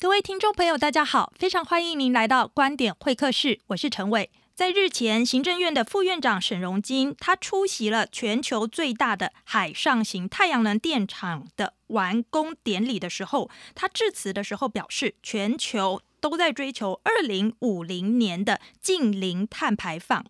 [0.00, 4.30] 各位听众朋友，大家好，非常欢迎您来到观点会客室，我是陈伟。
[4.54, 20.24] 在日前，行政院的副院长沈荣金，他出席了全球最大的海上型太阳能电厂的完工典礼的时候，他致辞的时候表示，全球都在追求二零五零年的净零碳排放，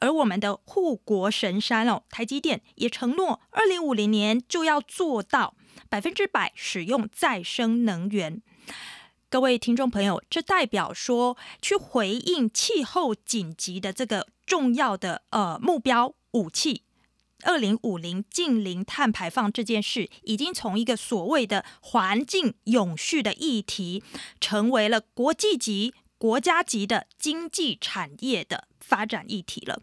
[0.00, 5.54] 而我们的护国神山哦，台积电也承诺二零五零年就要做到
[5.88, 8.42] 百分之百使用再生能源。
[9.34, 16.82] 各位听众朋友，这代表说去回应气候紧急的这个重要的呃目标武器，
[17.42, 24.04] 二零五零净零碳排放这件事，已经从一个所谓的环境永续的议题，
[24.40, 29.82] 成为了国际级、国家级的经济产业的发展议题了。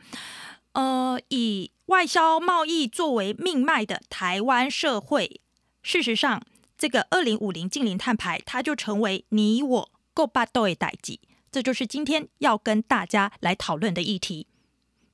[0.71, 5.41] 呃，以外销贸易作为命脉的台湾社会，
[5.83, 6.41] 事实上。
[6.81, 11.19] 这个二零五零净零碳排，它就成为你我够巴豆的代际，
[11.51, 14.47] 这就是今天要跟大家来讨论的议题。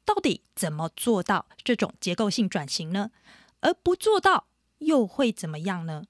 [0.06, 3.12] 到底怎么做到这种结构性转型呢？
[3.60, 4.48] 而不做到
[4.78, 6.04] 又会怎么样呢？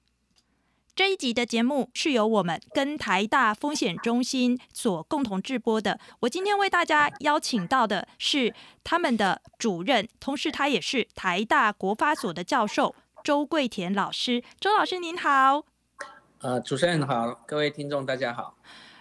[0.94, 5.98] 这一集的节目是由我们跟台大风险中心所共同制播的。
[6.20, 8.54] 我今天为大家邀请到的是
[8.84, 12.94] 他们的主任，同时他也是台大国发所的教授。
[13.22, 15.64] 周桂田老师，周老师您好。
[16.40, 18.56] 呃，主持人好，各位听众大家好。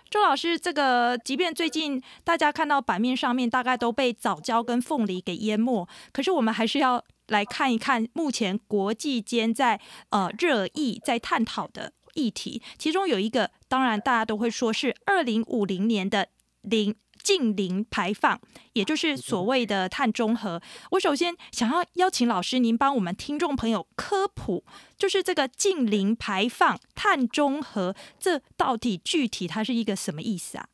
[0.10, 16.30] 周老师，这个即便最近大家看到版面上面大概都被早教跟凤梨给淹没，可是我们还是要来看一看目前国际间在呃热议在探讨的议题，其中有一个当然大家都会说是二零五零年的
[16.62, 16.96] 零。
[17.28, 18.40] 净零排放，
[18.72, 20.62] 也就是所谓的碳中和。
[20.92, 24.64] 我首先想要邀请老师，您帮我们听众朋友科普，
[24.98, 30.70] 就是这个近零排放、碳中和，这到底具体它是一个什么意思啊？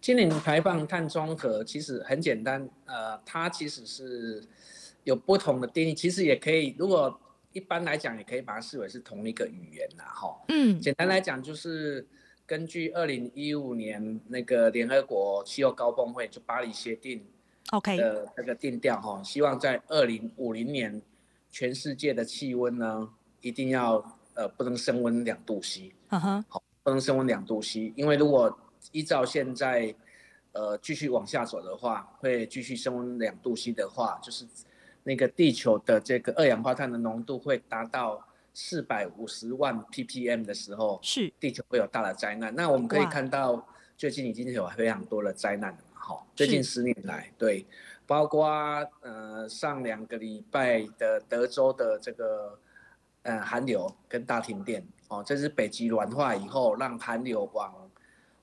[0.00, 4.44] 近零排放、碳中和其实很简单，呃，它其实是
[5.02, 7.20] 有不同的定义，其实也可以，如果
[7.52, 10.44] 一般来讲，也可以把它视为是同一个语言呐，哈。
[10.46, 12.06] 嗯，简单来讲就是。
[12.46, 17.20] 根据二零一五年那个联合国气候高峰会就巴黎协定
[17.72, 21.02] ，OK 的那个定调哈，希望在二零五零年
[21.50, 23.94] 全世界的气温呢一定要
[24.34, 28.56] 呃不能升温两度 C，嗯哼，好，不能升温两度 C，因为如果
[28.92, 29.92] 依照现在
[30.52, 34.46] 呃继续往下走的话，会继续升温两度 C 的话，就是
[35.02, 38.24] 那个地球的这个二氧化碳的浓度会达到。
[38.58, 42.54] 四百五十万 ppm 的时候，是地球会有大的灾难。
[42.54, 43.68] 那我们可以看到，
[43.98, 46.26] 最近已经有非常多的灾难了嘛，哈。
[46.34, 47.66] 最近十年来，对，
[48.06, 48.48] 包括
[49.02, 52.58] 呃上两个礼拜的德州的这个
[53.24, 57.90] 呃寒流跟大停电，哦，这是北极软化以后让寒流往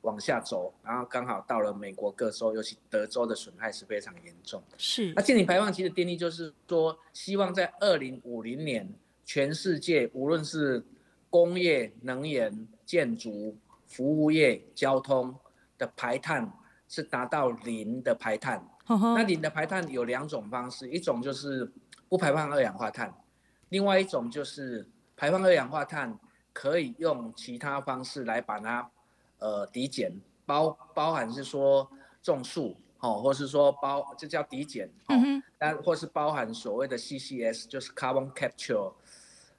[0.01, 4.61] 往下走，然后刚好到了美国各州，尤其德州的损害是非常严重。
[4.77, 5.11] 是。
[5.15, 8.87] 那净零排放其实定义就是说，希望在二零五零年。
[9.25, 10.85] 全世界无论是
[11.29, 13.57] 工业、能源、建筑、
[13.87, 15.35] 服务业、交通
[15.77, 16.51] 的排碳
[16.87, 18.63] 是达到零的排碳。
[18.85, 21.71] 那零的排碳有两种方式，一种就是
[22.09, 23.13] 不排放二氧化碳，
[23.69, 26.19] 另外一种就是排放二氧化碳
[26.51, 28.91] 可以用其他方式来把它
[29.39, 30.11] 呃抵减，
[30.45, 31.89] 包包含是说
[32.21, 35.15] 种树，哦，或是说包这叫抵减，哦，
[35.57, 38.91] 但或是包含所谓的 CCS，就是 carbon capture。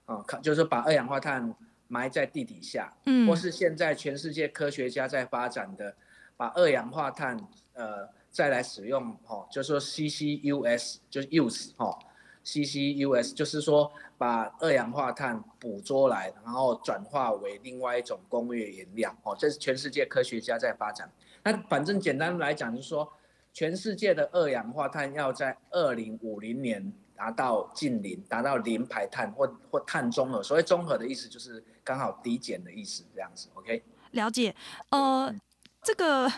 [0.07, 1.55] 啊，就是把二氧化碳
[1.89, 5.95] 埋在地底下，嗯，或是现在全世界科学家在发展的，
[6.37, 7.39] 把二氧化碳
[7.75, 11.97] 呃再来使用，哦，就是说 CCUS 就是 use 哦
[12.45, 21.11] ，CCUS 就是说把二氧化碳捕捉来，然后转化为另外一种工业原料，哦，这是全世界科学家在发展。
[21.43, 23.11] 那反正简单来讲，就是说
[23.53, 26.93] 全世界的二氧化碳要在二零五零年。
[27.17, 30.43] 达到近零，达到零排碳或或碳中和。
[30.43, 33.49] 所谓中和的意思就是刚好抵减的意思，这样子。
[33.55, 33.83] OK，
[34.13, 34.55] 了解。
[34.91, 35.35] 呃，
[35.83, 36.31] 这个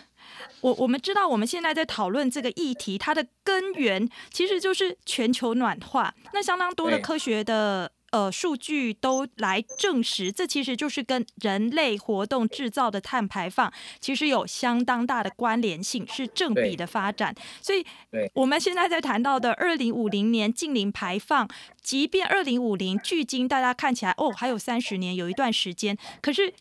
[0.61, 6.15] 我我们知道，我们现在在讨论这个议题，它的根源其实就是全球暖化。
[6.33, 7.91] 那相当多的科学的。
[8.17, 13.71] 呃，数据都来证实，这其实就是跟人类活动制造的碳排放
[14.01, 17.35] 其实有相当大的关联性，是正比的发展。
[17.61, 17.85] 所以，
[18.33, 21.47] 我们现在在谈到的二零五零年近零排放，
[21.83, 26.55] 即便二零五零距今大家看起来哦还有三十年，有一段时间，可是，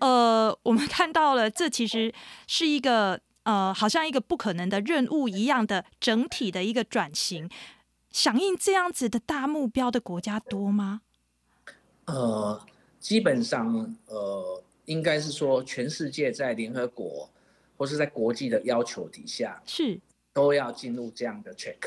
[0.00, 2.12] 呃，我们看到了，这其实
[2.46, 7.48] 是一个呃，好像一个不可能的任务一样的整体的一个转型。
[8.12, 11.00] 响应这样子的大目标的国家多吗？
[12.04, 12.60] 呃，
[13.00, 17.28] 基本上，呃，应该是说全世界在联合国
[17.76, 20.00] 或是在国际的要求底下，是
[20.32, 21.78] 都要进入这样的 check。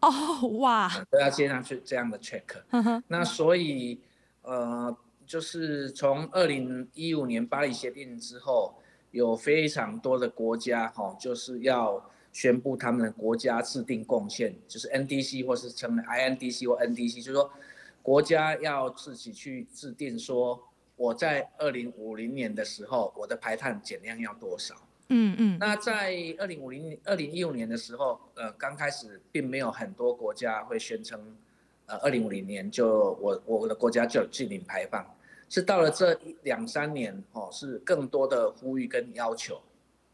[0.00, 2.42] 哦，哇，都要接上去这样的 check。
[3.08, 4.00] 那所以，
[4.42, 4.96] 呃，
[5.26, 8.74] 就是从二零一五年巴黎协定之后，
[9.10, 17.50] 有非常多的国家哈，就是要宣布他们的国家制定贡献，就是 NDC 或是称为 INDC 或 NDC，就是说
[18.02, 20.60] 国家要自己去制定说，
[20.96, 24.74] 我在二零五零年的时候，我的排碳减量要多少。
[25.10, 31.20] 嗯嗯，那在二零五零二零一五年的时候，呃，刚开始并没有很多国家会宣称，
[31.86, 35.06] 呃，二零五零年就我我的国家就有净零排放，
[35.48, 39.60] 是到了这两三年，哦，是更多的呼吁跟要求，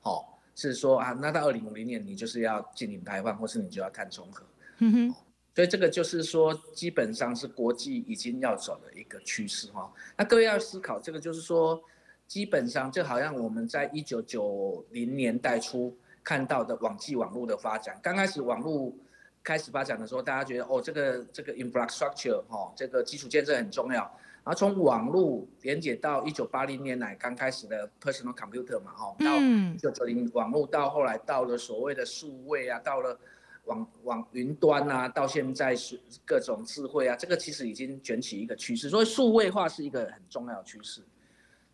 [0.02, 0.24] 哦，
[0.60, 4.44] 是说啊，那到二零五零年你就是要净零排放，或是你就要碳中和，
[4.78, 5.14] 嗯哼，
[5.54, 9.90] 所以这个就是说，基本上是国际已经要走的一个趋势哈。
[10.16, 11.82] 那各位要思考，这个就是说。
[12.30, 15.92] 基本上就好像我们在一九九零年代初
[16.22, 18.94] 看到的网际网络的发展，刚开始网络
[19.42, 24.08] 开始发展的时候，大家觉得哦，这个这个 infrastructure 哦，这个基础建设很重要。
[24.42, 33.18] 然后从网络连接到一九八零年来刚开始的 personal computer 嘛，哈，到一九九零网络到后来到了所谓的数位啊，到了
[33.66, 41.02] 网网云端啊，到现在是各种智慧啊，这个其实已经卷起一个趋势，所以数位化是一个很重要的趋势。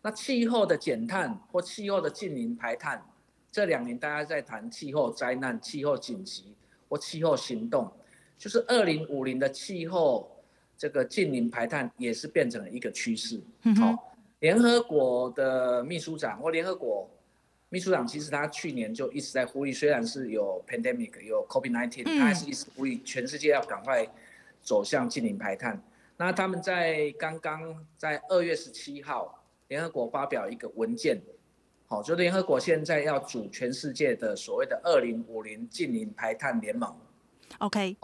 [0.01, 3.03] 那气候的减碳或气候的净零排碳，
[3.49, 6.53] 这两年大家在谈气候灾难、气候紧急
[6.89, 7.89] 或气候行动，
[8.37, 10.36] 就是二零五零的气候
[10.77, 13.41] 这个近零排碳也是变成了一个趋势。
[13.79, 17.09] 好，联合国的秘书长或联合国
[17.69, 24.07] 秘书长，其实他去年就一直在呼吁，虽然是有 pandemic 有 COVID-19，他还是一直呼吁全世界要赶快
[24.61, 25.81] 走向近零排碳。
[26.15, 29.33] 那他们在刚刚在二月十七号。
[29.69, 31.21] 联合国发表一个文件，
[31.87, 36.95] 好，就联合国现在要组全世界的所谓的二零五零近零排碳联盟
[37.57, 37.97] ，OK，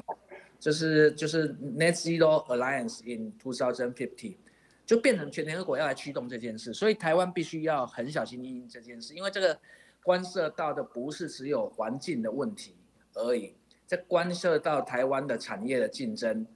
[0.63, 4.38] 就是就是 Net Zero Alliance in 2050，
[4.86, 9.60] 就变成全联合国要来驱动这件事，所以台湾必须要很小心翼翼这件事，因为这个
[10.01, 12.75] 关涉到的不是只有环境的问题
[13.13, 13.54] 而已，
[13.86, 16.48] 这关涉到台湾的产业的竞争。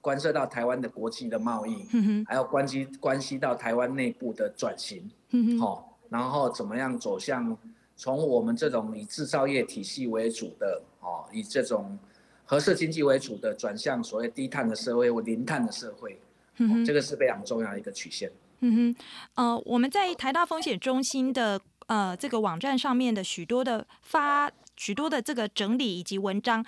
[0.00, 1.84] 关涉到台湾的国际的贸易，
[2.24, 5.10] 还有关系关系到台湾内部的转型，
[5.58, 7.54] 好，然后怎么样走向
[7.96, 11.98] 从我们这种以制造业体系为主的，哦，以这种
[12.48, 16.18] 核色经济为主的转向所谓低碳的社会或零碳的社会，
[16.56, 18.32] 嗯这个是非常重要的一个曲线。
[18.60, 19.04] 嗯哼，
[19.34, 24.50] 呃，我们在台大风险中心的呃这个网站上面的许多的发。
[24.80, 26.64] 许多的这个整理以及文章，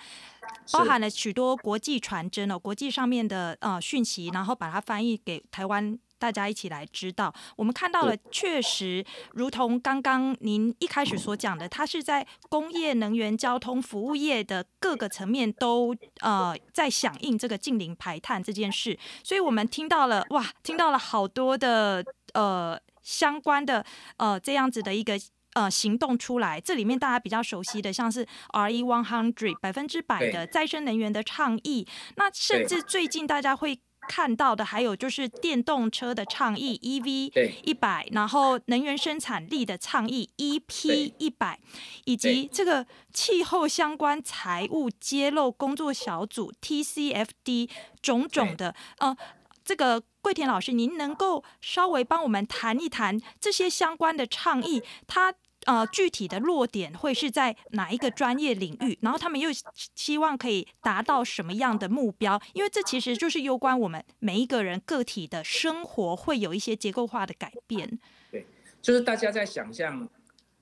[0.73, 7.33] 包含了许多国际传真哦，国际上面的呃讯息，然后把它翻译给台湾大家一起来知道。
[7.55, 9.03] 我们看到了，确实
[9.33, 18.97] 如同刚刚您一开始所讲的，它是在工业、能源、交通、服务业的各个层面都呃在响应这个近零排碳这件事。
[19.23, 23.83] 所以我们听到了哇，听到了好多的呃相关的
[24.17, 25.19] 呃这样子的一个。
[25.53, 31.85] 呃，行动出来，这里面大家比较熟悉的，像是 RE100 百分之百的再生能源的倡议，
[32.15, 33.77] 那甚至最近大家会
[34.13, 37.31] 看到的，还有就是电动车的倡议 EV
[37.63, 41.57] 一百，然后能源生产力的倡议 EP 一百，
[42.03, 47.69] 以及这个气候相关财务揭露工作小组 TCFD
[48.01, 49.15] 种种的，呃，
[49.63, 50.03] 这个。
[50.23, 55.33] 桂田老师，您能够稍微帮我们谈一谈这些相关的倡议，它
[55.65, 58.97] 呃具体的落点会是在哪一个专业领域？
[59.01, 59.49] 然后他们又
[59.95, 62.41] 希望可以达到什么样的目标？
[62.53, 67.99] 因为这其实就是攸关我们每一个人个体的生活，会有一些结构化的改变。
[68.31, 68.45] 对，
[68.81, 70.07] 就是大家在想象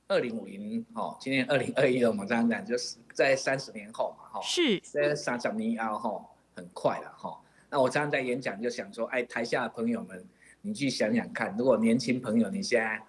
[0.07, 6.25] 二零五零哦，今年二零二一了，我们这样讲，就是在三十年后嘛，哈，是在三十年后，哈，
[6.55, 7.39] 很快了，哈。
[7.69, 10.25] 那我常常在演讲就想说，哎，台下的朋友们，
[10.61, 12.99] 你去想想看，如果年轻朋友你现在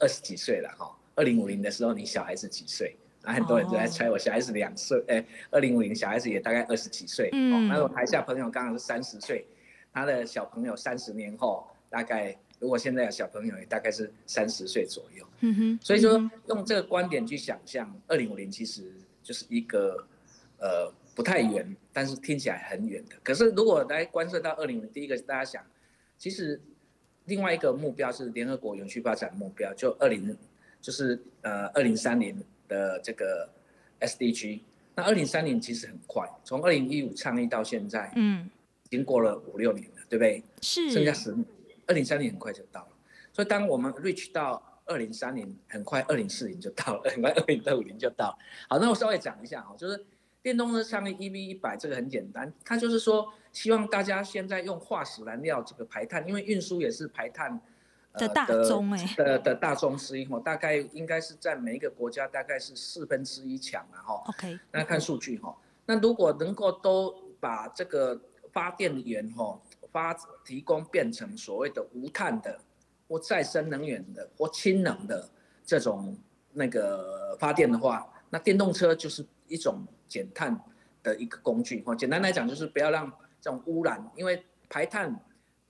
[0.00, 2.96] 二十几岁了哈，二零五零的时候你小孩子几岁？
[3.22, 7.28] 那很多人都在猜我小孩子两岁，哎，二零五零小孩子也大概二十几岁。
[7.32, 7.68] 嗯。
[7.68, 9.46] 那我台下朋友刚好是三十岁，
[9.92, 15.24] 他的小朋友三十年后大概，如果现在有小朋友也大概是三十岁左右。
[15.40, 15.78] 嗯哼。
[15.80, 18.92] 所以说用这个观点去想象，二零五零其实
[19.22, 20.04] 就是一个
[20.58, 20.92] 呃。
[21.12, 23.16] 不太远，但是听起来很远的。
[23.22, 25.62] 可是如果来观测到二零五零，第一个大家想，
[26.16, 26.58] 其实
[27.26, 30.36] 另外一个目标是联合国永续发展目标，就二零
[30.80, 33.48] 就是呃二零三零的这个
[34.00, 34.60] SDG。
[34.94, 38.50] 那二零三零其实很快，从二零一五倡议到现在，嗯，
[38.84, 40.42] 已经过了五六年了，对不对？
[40.60, 40.90] 是。
[40.90, 41.44] 剩下十年，
[41.86, 42.88] 二零三零很快就到了。
[43.32, 48.38] 所以当我们 reach 到二零三零，很快二零四零就到了，很快二零二五零就到了。
[48.68, 50.04] 好，那我稍微讲一下哦，就是
[50.42, 57.60] 电动车倡议 EV 一百这个很简单，它就是说希望大家现在用化石燃料这个排碳，因为运输也是排碳。
[58.14, 64.20] 的大宗哎，的的大宗之一吼，大概应该是在每一个国家大概是四分之一强了哈。
[64.26, 65.56] OK，那看数据哈，
[65.86, 68.20] 那如果能够都把这个
[68.52, 69.56] 发电源哈
[69.92, 70.12] 发
[70.44, 72.58] 提供变成所谓的无碳的
[73.06, 75.30] 或再生能源的或氢能的
[75.64, 76.18] 这种
[76.52, 80.58] 那个发电的话，那电动车就是一种减碳
[81.02, 81.94] 的一个工具哈。
[81.94, 85.14] 简单来讲就是不要让这种污染，因为排碳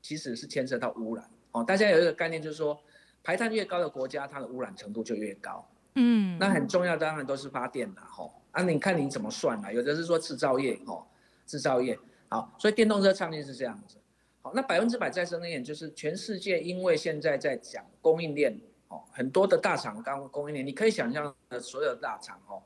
[0.00, 1.28] 其实是牵涉到污染。
[1.52, 2.78] 哦，大家有一个概念，就是说，
[3.25, 5.68] 排碳越高的国家，它的污染程度就越高。
[5.96, 8.32] 嗯，那很重要，当然都是发电的吼。
[8.52, 9.72] 啊，你看你怎么算啊？
[9.72, 11.04] 有的是说制造业，哦，
[11.46, 11.99] 制造业。
[12.28, 13.96] 好，所以电动车倡议是这样子。
[14.42, 18.56] 好，那百分之百再生能源就是全世界，因为现在在讲供应链，
[18.88, 22.62] 哦，很多的大厂刚供应链，你可以想象的所有大厂，哦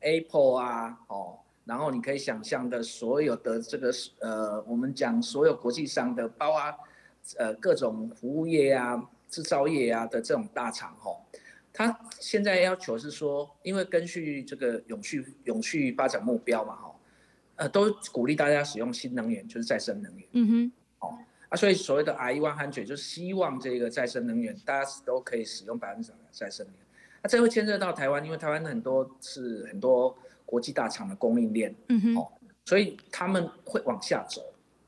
[0.00, 6.74] ，Apple 啊，哦，然后你可以想象的所有的这个呃，我们讲所有国际上的包啊。
[7.38, 11.18] 呃，各种服务业啊、制造业啊的这种大厂哦，
[11.72, 17.00] 他现在要求是说，因为根据这个永续永续发展目标嘛吼，
[17.56, 20.28] 呃，都鼓励大家使用新能源，就是再生能源。
[20.34, 20.72] 嗯哼。
[21.00, 26.85] 哦，啊，所以所谓的 RE100 就是希望这个再生能源大家都可以使用百分之百再生能源。
[27.26, 31.74] 那这会牵涉到台湾，因为台湾很多是很多国际大厂的供应链。
[31.88, 32.16] 嗯哼。
[32.18, 32.28] 哦，
[32.64, 34.40] 所以他们会往下走。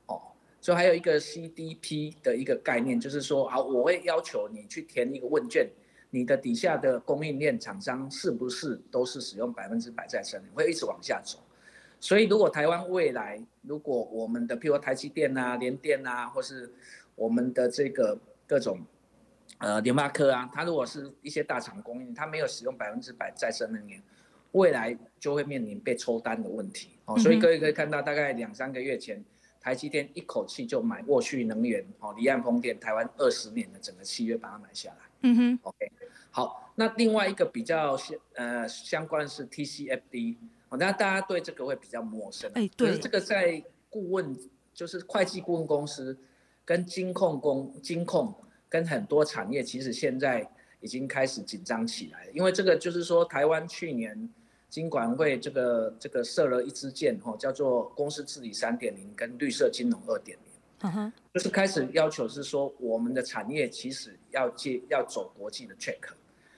[0.07, 0.23] 哦
[0.61, 5.69] 所以还有一个 CDP 的一个概念，就是说，啊，我会要求你去填一个问卷，
[6.11, 11.41] 你的底下的供应链厂商是不是都是使用百分之百再生能源，会一直往下走。
[11.99, 16.73] 所以，如果台湾未来，如果我们的，譬如台积电啊、联电啊，或是
[17.17, 18.17] 我们的这个
[18.47, 18.79] 各种，
[19.59, 24.03] 呃，联发科啊，它如果是一些大厂供应，它没有使用百分之百再生能源，
[24.53, 26.91] 未来就会面临被抽单的问题。
[27.05, 29.25] 哦，所以各位可以看到，大概两三个月前。
[29.61, 34.97] 台积电一口气就买沃旭能源、哦，离岸风电，台湾二十年的整个契约把它买下来。
[35.23, 35.93] 嗯哼，OK，
[36.31, 40.37] 好，那另外一个比较相呃相关是 TCFD，
[40.69, 42.49] 哦，那大家对这个会比较陌生。
[42.55, 44.35] 哎，对，就是这个在顾问，
[44.73, 46.17] 就是会计顾问公司
[46.65, 48.33] 跟金控公金控
[48.69, 50.49] 跟很多产业，其实现在
[50.81, 54.29] 已经开始紧张起来了，因为这个就是说台湾去年。
[54.71, 60.37] 金管会这个这个设了一支箭吼，叫做公司治理三点零跟绿色金融二点
[60.83, 65.97] 零，就是开始要求是说，我们的产业其实要接要走国际的 check，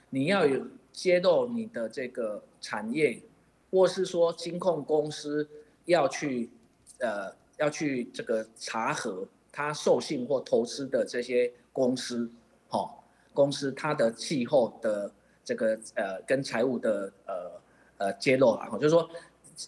[0.08, 3.22] 你要有揭露你的这个产业，
[3.70, 5.48] 或是说金控公司
[5.84, 6.50] 要去
[6.98, 12.30] 呃要去这个查核他授信或投资的这些公司，
[12.70, 12.90] 哦，
[13.34, 15.10] 公司它的气候的
[15.44, 17.60] 这个呃跟财务的呃。
[18.00, 19.06] 呃，揭露啊，就是说，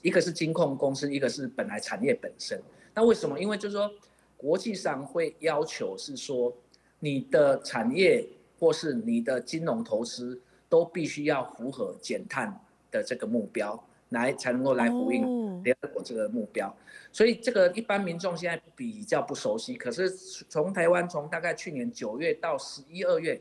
[0.00, 2.58] 一个是金控公司，一个是本来产业本身。
[2.94, 3.38] 那为什么？
[3.38, 3.92] 因为就是说，
[4.38, 6.50] 国际上会要求是说，
[6.98, 8.26] 你的产业
[8.58, 12.58] 或是你的金融投资都必须要符合减碳
[12.90, 13.78] 的这个目标，
[14.08, 16.74] 来才能够来呼应联合国这个目标。
[17.10, 19.74] 所以这个一般民众现在比较不熟悉。
[19.74, 23.40] 可是从台湾从大概去年九月到十一二月，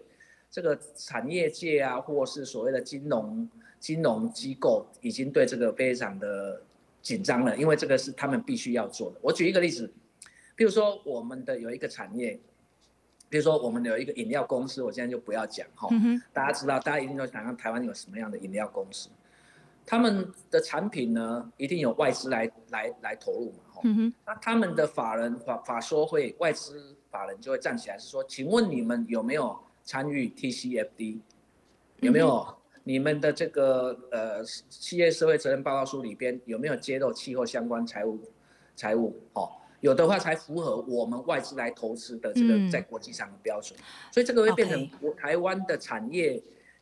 [0.49, 3.49] 这个产业界啊，或是所谓的金融。
[3.81, 6.61] 金融机构已经对这个非常的
[7.01, 9.17] 紧张了，因为这个是他们必须要做的。
[9.23, 9.91] 我举一个例子，
[10.55, 12.39] 比如说我们的有一个产业，
[13.27, 15.89] 比如说我们有一个饮料公司，我现在就不要讲哈，
[16.31, 19.09] 大家知道，大家一定都想看台湾有什么样的饮料公司，
[19.85, 23.81] 他们的产品呢，一定有外资来来来投入嘛，哈，
[24.25, 31.19] 那他们的法人法法说会外资法人就会站起来是说，请问你们有没有参与 TCFD，
[31.99, 32.57] 有没有？
[32.83, 38.19] 你们的这个呃企业社会责任报告书里边有没有揭露气候相关财务
[38.75, 39.21] 财务？
[39.33, 43.79] 哦，有的话才符合我们外资来投资的这个在国际上的标准。
[43.79, 46.41] 嗯、所以这个会变成台湾的产业，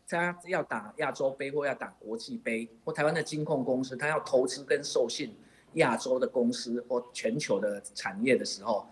[0.09, 5.35] 它要打亚洲杯或要打国际杯，或台湾的金控公司，他要投资跟授信
[5.73, 8.87] 亚洲的公司或全球的产业的时候，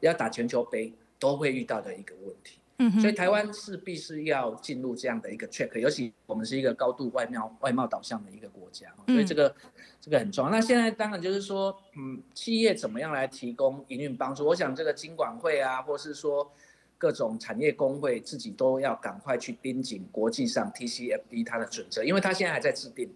[0.00, 2.58] 要打全球杯都会遇到的一个问题。
[2.78, 9.54] 嗯，所以台湾势必是要进入这样的一个 check，尤其我们是一个高度外贸外贸导向的一个国家，所以这个
[9.98, 10.50] 这个很重要。
[10.50, 14.44] 那现在当然就是说，嗯，企业怎么样来提供营运帮助？
[14.44, 16.52] 我想这个金管会啊，或是说
[16.98, 23.10] 各种产业工会自己都要赶快去盯紧国际上 TCFD 它的准则，因为它现在还在制定，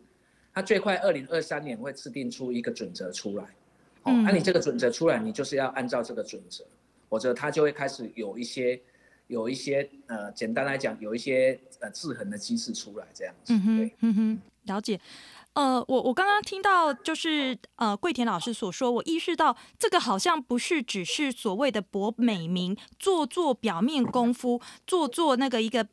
[0.52, 3.44] 它最快二零二三年会制定出一个准则出来。
[4.02, 6.64] 哦，那你这个准则出来，你就是要按照这个准则，
[7.08, 8.80] 否则它就会开始有一些。
[9.30, 13.54] 有一些呃，简单来讲，有一些呃制衡的机制出来这样子。
[13.54, 14.98] 嗯哼，嗯哼，了解。
[15.54, 25.86] 呃，我我刚刚听到就是呃桂田老师所说，我意识到这个好像不是只是所谓的博美名，做做表面功夫，做做那个一个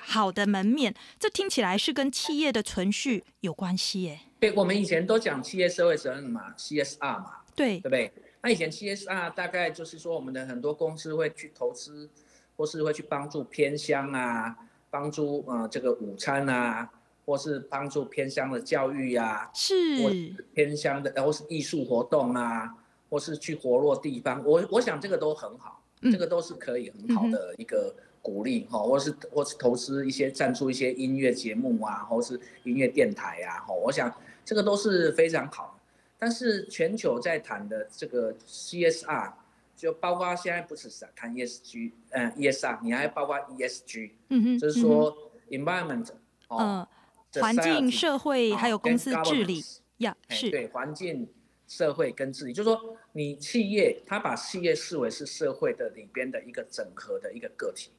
[0.00, 4.20] 好的门面，这听起来是跟企业的存续有关系耶。
[4.38, 8.12] 对，我们以前都讲企业社会责任嘛，CSR 嘛，对，对不对？
[8.42, 12.10] 那以前 CSR 大概就是说，我们的很多公司会去投资，
[12.56, 14.54] 或是会去帮助偏乡啊，
[14.90, 16.90] 帮助呃这个午餐啊。
[17.28, 22.74] 或是帮助偏乡的教育呀、啊，是偏乡的，或是艺术活动啊，
[23.10, 34.10] 或是去活络地方，我我想这个都很好，嗯、这个都是可以很好的一个鼓励哈、嗯，或是或是投资一些赞助一些音乐节目啊，或是音乐电台啊，哈，我想
[34.42, 35.78] 这个都是非常好。
[36.18, 39.32] 但是全球在谈的这个 CSR，
[39.76, 45.14] 就包括现在不只是谈 ESG，嗯，ESR，你还包括 ESG，嗯哼，就是说
[45.50, 46.08] environment，
[46.48, 46.88] 哦。
[47.34, 49.62] 呃环境、社会还有公司治理
[49.98, 51.28] 呀，是对环境、
[51.66, 57.90] 社会跟治理，就是说你企业，它把企业视为是社会的里边的一个整合的一个个体。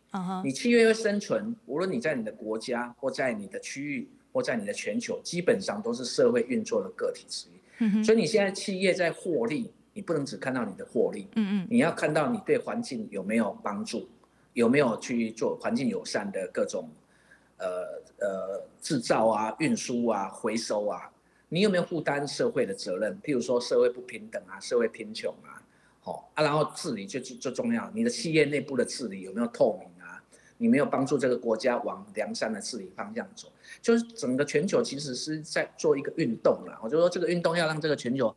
[0.43, 8.03] 你企业要生存，无论你在你的国家或在你的区域或在你的全球，基本上都是社会运作的个体之一。
[8.03, 14.09] 所以你现在企业在获利，你不能只看到你的获利，嗯嗯，你要看到你对环境有没有帮助，
[14.53, 16.89] 有没有去做环境友善的各种。
[17.59, 21.09] 呃呃，制造啊，运输啊，回收啊，
[21.49, 23.19] 你有没有负担社会的责任？
[23.21, 25.61] 譬如说社会不平等啊，社会贫穷啊，
[26.03, 30.23] 哦啊，然后治理就就就重要，你的企业内部的治理有没有透明啊？
[30.57, 33.47] 你没有帮助这个国家往良善的治理方向走，
[33.81, 36.77] 就是整个全球其实是在做一个运动了。
[36.83, 38.35] 我就说这个运动要让这个全球。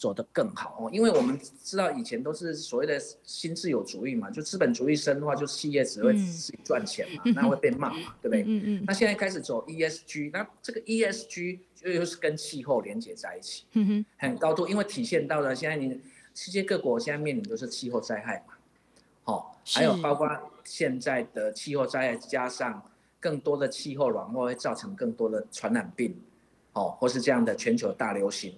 [0.00, 8.42] 走得更好哦，因为我们知道以前都是所谓的新自由主义嘛，就资本主义深化，就企业只会自己赚钱嘛，那会被骂嘛，对不对？
[8.44, 8.84] 嗯嗯。
[8.86, 13.66] 那现在开始走 ESG，那这个 ESG 就又是跟气候连接在一起，
[14.16, 16.00] 很高度，因为体现到了现在你
[16.34, 18.54] 世界各国现在面临都是气候灾害嘛，
[19.24, 20.26] 好，还有包括
[20.64, 22.82] 现在的气候灾害加上
[23.20, 26.18] 更多的气候软化会造成更多的传染病，
[26.72, 28.54] 哦，或是这样的全球大流行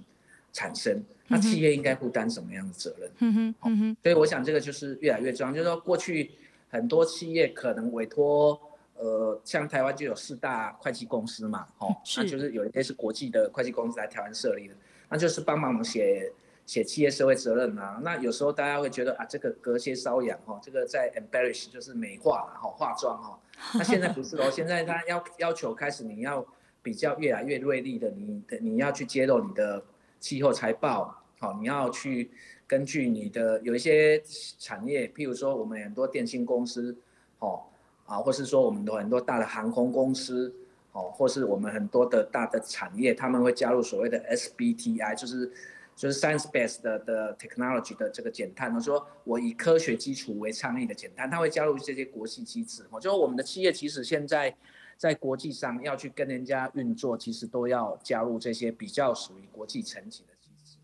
[0.52, 1.02] 产生。
[1.28, 3.10] 那企业应该负担什么样的责任？
[3.20, 5.52] 嗯哼，嗯哼，所以我想这个就是越来越重要。
[5.52, 6.30] 就是说，过去
[6.68, 8.60] 很多企业可能委托，
[8.96, 14.74] 呃，像台湾就有四大会计公司嘛，哦，那就是有一些是国际的会计公司来台湾设立的，
[15.08, 16.30] 那就是帮忙写
[16.66, 17.98] 写企业社会责任啊。
[18.02, 23.38] 那有时候大家会觉得啊，这个隔靴搔痒哦，这个在 embellish 就是美化哈，化妆哈。
[23.78, 26.44] 那现在不是哦，现在他要要求开始你要
[26.82, 29.82] 比较越来越锐利的，你你要去揭露你的
[30.22, 31.12] 气候财报。
[31.40, 32.30] 好，你要去
[32.68, 34.22] 根据你的有一些
[34.56, 36.96] 产业，譬如说我们很多电信公司，
[37.40, 37.64] 哦，
[38.06, 40.54] 啊，或是说我们的很多大的航空公司，
[40.92, 45.52] 哦，或是我们很多的大的产业，他们会加入所谓的 SBTI，就是
[45.96, 48.72] 就是 Science Based 的 Technology 的这个减碳。
[48.72, 52.86] 我说我以科学基础为倡议的减碳，他会加入这些国际机制。
[52.92, 54.54] 我就我们的企业其实现在
[55.02, 60.78] 在国际上要去跟人家运作，其实都要加入这些比较属于国际层级的机制。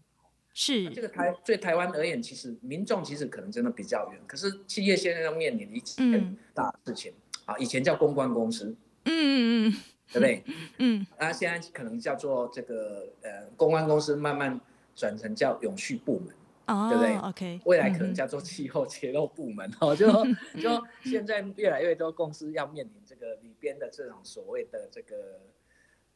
[0.52, 0.90] 是。
[0.90, 7.12] 这个台对台湾而言，其实民众其实可能真的比较远，可是企业现在要面临一件大事情
[7.44, 9.72] 啊，以前叫公关公司，嗯嗯嗯，
[10.12, 10.44] 对不对？
[10.78, 14.60] 嗯，那现在可能叫做这个呃公关公司慢慢
[14.96, 16.34] 转成叫永续部门，
[16.68, 20.06] 哦，对不对？OK，未来可能叫做气候揭露部门哦，就
[20.60, 25.40] 就现在越来越多公司要面临这个里边的这种所谓的这个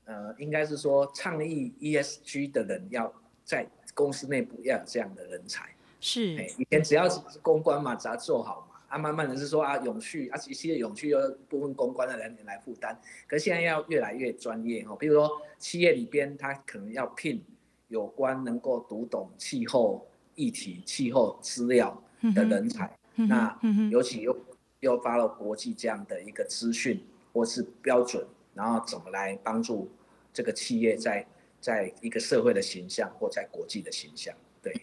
[0.04, 3.12] 呃，应该是说倡议 ESG 的人要
[3.44, 3.66] 在。
[3.94, 5.68] 公司内部要有这样的人才，
[6.00, 17.44] 是，以前只要是公关嘛，只要做好嘛，啊，慢慢的是说啊，永续，啊，一些永续又部分公关的人来负担，可是现在要越来越专业哦，比如说企业里边，他可能要聘
[17.88, 22.02] 有关能够读懂气候议题、气候资料
[22.34, 23.58] 的人才，嗯、那
[23.90, 24.36] 尤其又
[24.80, 29.90] 又发了国际这样的一个资讯或是标准，然后怎么来帮助
[30.32, 31.26] 这个企业在。
[31.62, 34.34] 在一个社会的形象，或在国际的形象，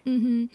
[0.05, 0.49] 嗯哼，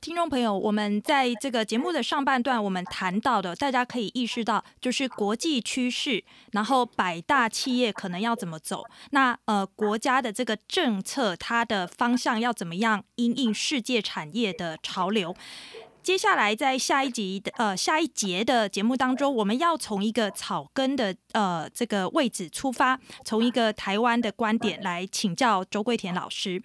[0.00, 15.34] 听众朋友，我们在这个节目的上半段，我们谈到的，大家可以意识到，就是国际趋势，然后百大企业可能要怎么走，那呃，国家的这个政策，它的方向要怎么样，因应世界产业的潮流。
[16.00, 26.62] 接下来，在下一集的呃下一节的节目当中，我们要从一个草根的呃这个位置出发，从一个台湾的观点来请教周桂田老师。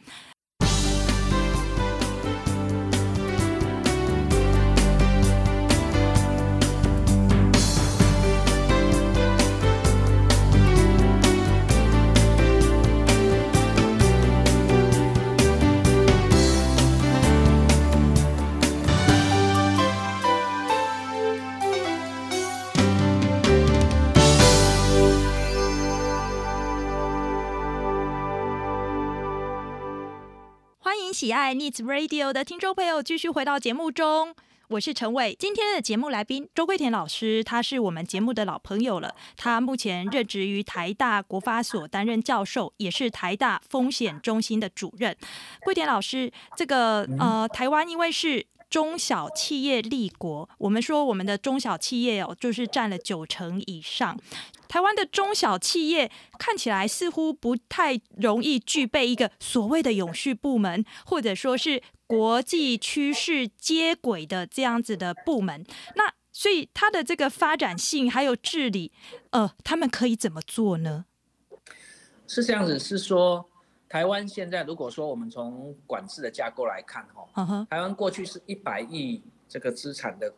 [31.23, 34.35] 喜爱 Needs Radio 的听众朋友继续回到节目中。
[34.67, 39.15] 我是陈伟，今天的节目来宾周桂田老师，他是我们节目的老朋友了。
[39.37, 45.15] 他目前任职于台大国发所担任教授，也是台大风险中心的主任。
[45.63, 54.19] 桂田老师，这个呃，台湾因为是中小企业立国，我们说我们的中小企业哦，就是占了九成以上。
[54.67, 56.09] 台湾的中小企业
[56.39, 65.63] 看起来似乎不太容易具备一个所谓的永续部门，或者说是国际趋势接轨的这样子的部门。
[65.95, 68.91] 那所以它的这个发展性还有治理，
[69.29, 71.05] 呃，他们可以怎么做呢？
[72.27, 73.47] 是这样子，是说
[73.93, 80.33] 台湾现在如果说我们从管制的架构来看，哈，台湾过去是一百亿这个资产的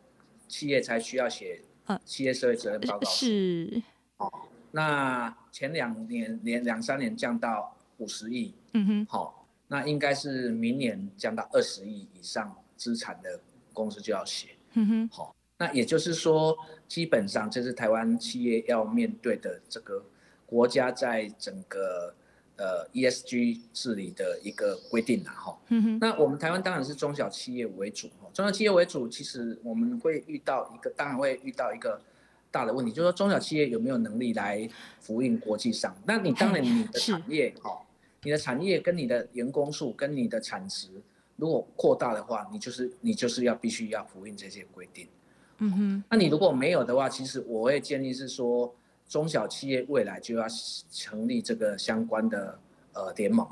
[0.46, 1.62] 企业才需要写
[2.04, 3.82] 企业社会责任报告，是。
[4.18, 4.30] 哦，
[4.72, 9.32] 那前两年连两三年降到五十亿，嗯哼，好、哦，
[9.68, 13.40] 那应该是明年降到二十亿以上资产的
[13.72, 16.54] 公司就要写，嗯哼，好、哦，那也就是说，
[16.86, 20.04] 基本上这是台湾企业要面对的这个
[20.44, 22.14] 国家在整个
[22.56, 32.00] 呃 ESG 治理的一个规定了哈，嗯哼，那我们台湾当然是中小企业为主，中小企业为主，其实我们会遇到一个，当然会遇到一个。
[32.48, 34.66] 大的问题就是说，中小企业有没有能力来
[35.00, 35.94] 服务国际上？
[36.06, 37.82] 那你当然你的产业哈，
[38.22, 40.88] 你的产业跟你的员工数跟你的产值
[41.34, 45.06] 如果扩大的话，你就是你就是要必须要服务这些规定。
[45.58, 46.04] 嗯哼。
[46.08, 48.74] 那你如果没有的话，其实我会建议是说，
[49.08, 50.46] 中小企业未来就要
[50.90, 52.58] 成立这个相关的
[52.92, 53.46] 呃联盟，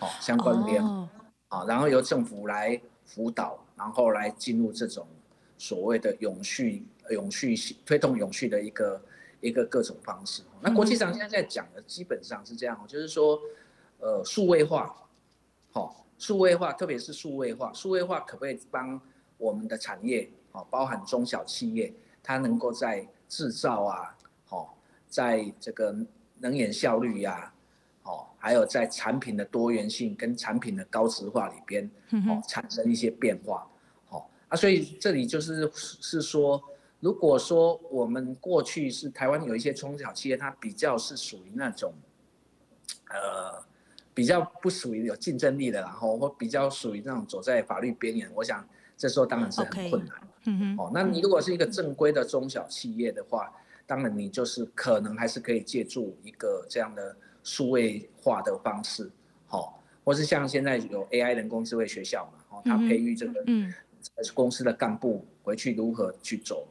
[0.00, 1.08] 哦，相关联盟
[1.48, 5.06] 啊，然后由政府来辅导，然后来进入这种
[5.58, 6.84] 所谓的永续。
[7.10, 9.02] 永续推动永续的一个
[9.40, 10.44] 一个各种方式。
[10.60, 13.36] 那国际上现在在讲的基本上是这样，就是说，
[13.98, 14.94] 呃，数位化，
[15.72, 19.00] 好，数位化，特别是数位化，数位化可不可以帮
[19.38, 24.19] 我们的产业，哦，包含中小企业，它能够在制造啊，好，
[25.10, 25.94] 在这个
[26.38, 27.52] 能源效率呀，
[28.04, 31.90] 哦，还有在产品的多元性跟产品的高值化里边，
[32.26, 33.68] 哦，产生一些变化，
[34.08, 36.62] 哦，啊，所以这里就是是说。
[37.02, 41.94] 如果说我们过去是台湾有一些中小企业，它比较是属于那种，
[43.08, 43.64] 呃，
[44.12, 48.62] 比较不属于有竞争力的，然后或比较属于那种走在法律边缘，我想
[48.98, 50.14] 这时候当然是很困难。
[50.44, 50.76] 嗯哼。
[50.76, 53.50] 哦，那你如果是一个正规的中小企业的话，
[53.90, 59.10] 当然你就是可能还是可以借助一个这样的数位化的方式，
[59.48, 59.68] 哦，
[60.04, 63.74] 或是像现在有 AI 人工智慧学校嘛，哦，它培育这个嗯
[64.32, 66.68] 公司的干部回去如何去走。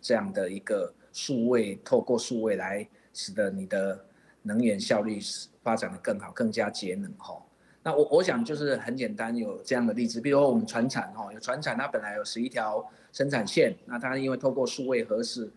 [0.00, 4.02] 这样的一个数位，透过数位来使得你的
[4.40, 5.20] 能源效率
[5.62, 7.38] 发展的更好，更加节能哈。
[7.82, 12.82] 那我我想就是很简单，有这样的例子，比如说我们船产哈，有船产它本来有十一条
[13.12, 15.50] 生产线，那它因为透过数位核实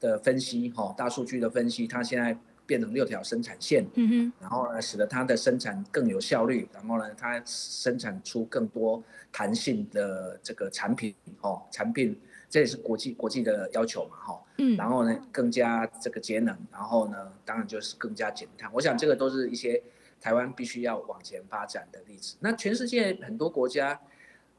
[0.00, 12.18] 的分析哈，大数据的分析，它现在变成六条生产线，嗯哼，然后呢，使得它的生产更有效率，然后呢，它生产出更多弹性的这个产品哦，产品。
[12.48, 18.70] 这也是国际国际的要求嘛，哈，嗯，然后呢，更加这个节能，然后呢，当然就是更加减碳。
[18.72, 19.82] 我想这个都是一些
[20.20, 22.36] 台湾必须要往前发展的例子。
[22.38, 24.00] 那全世界很多国家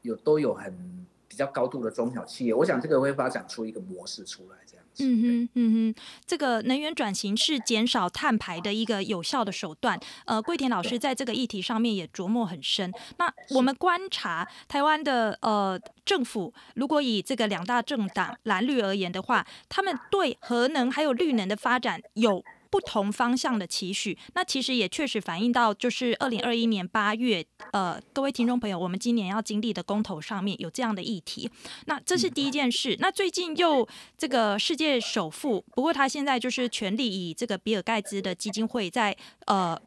[0.02, 4.58] 有都有很比较高度的中小企业，我想这个会发展出一个模式出来。
[5.00, 9.98] 嗯哼，嗯哼，这个能源转型是减少碳排的一个有效的手段。
[10.24, 12.92] 呃，桂田老师在这个议题上面也琢磨很深。
[13.18, 31.50] 那我们观察台湾的呃政府，如果以这个两大政党蓝绿而言的话，他们对核能还有绿能的发展有不同方向的期许，那其实也确实反映到，就是二零二一年八月，呃，各位听众朋友，我们今年要经历的公投上面有这样的议题，
[31.86, 32.96] 那这是第一件事。
[33.00, 39.80] 那最近又这个世界首富，不过他现在就是全力以这个比尔盖茨的基金会在呃。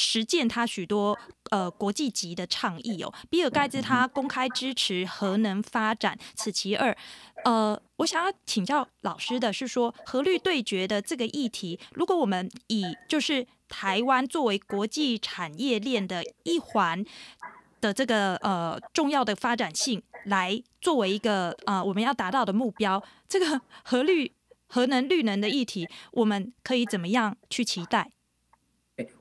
[0.00, 1.16] 实践他许多
[1.50, 6.96] 呃国际级的倡议哦，比尔盖茨他公开支持核能发展，此其二。
[7.44, 17.04] 呃，我想要请教老师的是说，核绿对决的这个议题，如果我们以就是台湾作为国际产业链的一环
[17.82, 24.32] 的这个呃重要的发展性来作为一个呃我们要达到的目标，这个 核绿
[24.66, 28.10] 核能绿能的议题，我们可以怎么样去期待？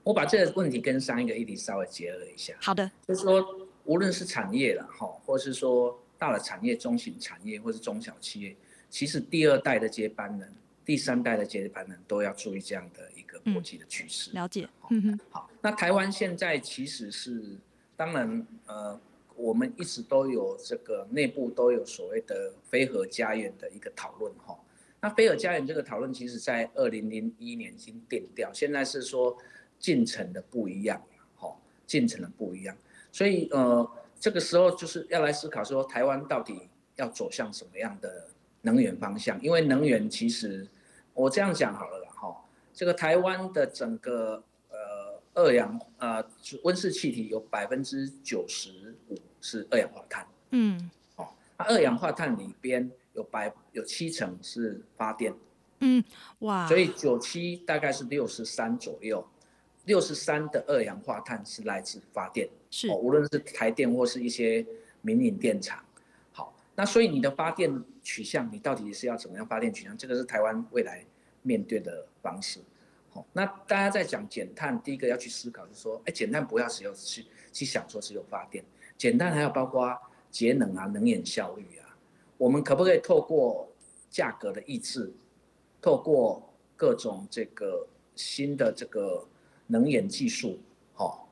[0.04, 2.54] 我把这个问题跟上一个议题稍微结合一下。
[2.62, 8.56] 好的，就是说，无论是产业了哈，或是说大的产业、中型产业，或是中小企业，
[8.90, 10.54] 其实第二代的接班人、
[10.86, 14.32] 第三代的接班人都要注意这样的一个国际的趋势。
[14.32, 14.68] 了解。
[14.90, 15.20] 嗯哼。
[15.30, 17.58] 好，那台湾现在其实是，
[17.96, 19.00] 当然，呃，
[19.36, 24.58] 我们一直都有这个内部都有所谓的非核家园的一个讨论哈。
[25.02, 29.38] 那非核家园这个讨论，其实在二零零一年已经定掉，现在是说
[29.80, 31.02] 进程的不一样，
[31.36, 31.52] 哈，
[31.88, 32.76] 进程的不一样。
[33.12, 33.90] 所以呃，
[34.20, 38.28] 这个时候就是要来思考说，台湾到底要走向什么样的
[38.62, 39.42] 能源方向？
[39.42, 40.68] 因为能源其实
[41.14, 46.24] 我这样讲好了啦，哈，这个台湾的整个呃二氧呃
[46.64, 52.92] 温室气体有百分之九十五是二氧化碳，嗯，哦，那二氧化碳里边。
[53.14, 55.34] 有百有七成是发电，
[55.80, 56.02] 嗯，
[56.40, 59.28] 哇，所以九七大概是六十三左右，
[59.90, 64.64] 六十三的二氧化碳是来自发电，是，哦，无论是台电或是一些
[65.02, 65.84] 民营电厂，
[66.32, 69.98] 好，那所以你的发电取向，你到底是要怎么样发电取向？
[69.98, 71.04] 这个是台湾未来
[71.42, 72.60] 面对的方式，
[73.10, 78.64] 好，那大家在讲减碳，第一个要去思考就是说，哎，减碳不要只有去去想说只有发电，
[78.96, 80.00] 减碳还要包括
[80.30, 81.98] 节能啊，能源效率啊。
[82.38, 83.68] 我们可不可以透过
[84.12, 85.12] 价格的抑制，
[85.82, 86.48] 透过
[86.78, 89.28] 各种这个新的这个
[89.70, 90.60] 能源技术，
[90.94, 91.30] 好，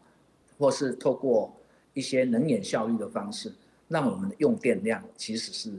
[0.58, 1.54] 或是透过
[1.94, 3.54] 一些能源效率的方式，
[3.90, 5.72] 让我们的用电量其实是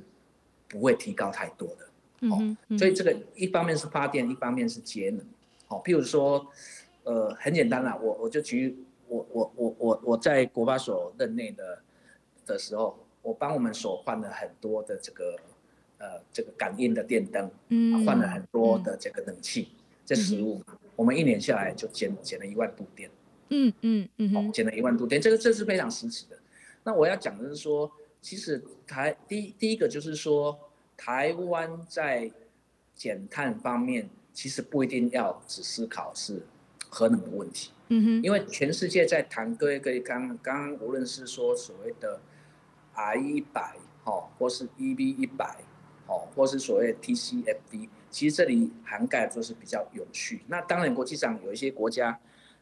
[0.68, 2.28] 不会提高太多的。
[2.28, 2.36] 哦，
[2.76, 5.24] 所以这个一方面是发电，一方面是节能。
[5.68, 6.46] 哦，譬如说，
[7.04, 8.76] 呃，很简单啦，我我就举
[9.08, 11.82] 我我我我我在国发所任内的
[12.44, 12.98] 的时候。
[13.20, 15.36] 我帮我们所换了很多的这个，
[15.98, 20.62] 呃，这个感应的电灯，嗯，换了很多的这个冷气，嗯、这十五，
[20.98, 23.08] 我们一年下来就减减了一万度电，
[23.50, 26.36] 嗯嗯嗯，哦，减了一万度电，这个这是非常实质的。
[26.82, 27.88] 那我要讲的是说，
[28.20, 30.58] 其实台第一第一个就是说，
[30.96, 32.28] 台湾在
[32.96, 36.42] 减碳方面，其实不一定要只思考是
[36.88, 42.20] 核能的问题，嗯哼，因为全世界在谈各位各位刚刚无论是说所谓的。
[43.00, 45.58] R 一百，哦，或是 EB 一百，
[46.08, 50.42] 哦，或是所谓 TCFD，其实这里涵盖就是比较永续。
[50.46, 52.18] 那当然，国际上有一些国家，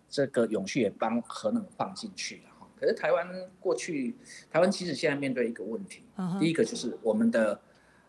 [0.08, 2.68] 这个永续也帮核能放进去了哈。
[2.78, 3.28] 可是台湾
[3.60, 4.14] 过去，
[4.50, 6.38] 台湾其实现在面对一个问题，uh huh.
[6.38, 7.60] 第一个就是我们的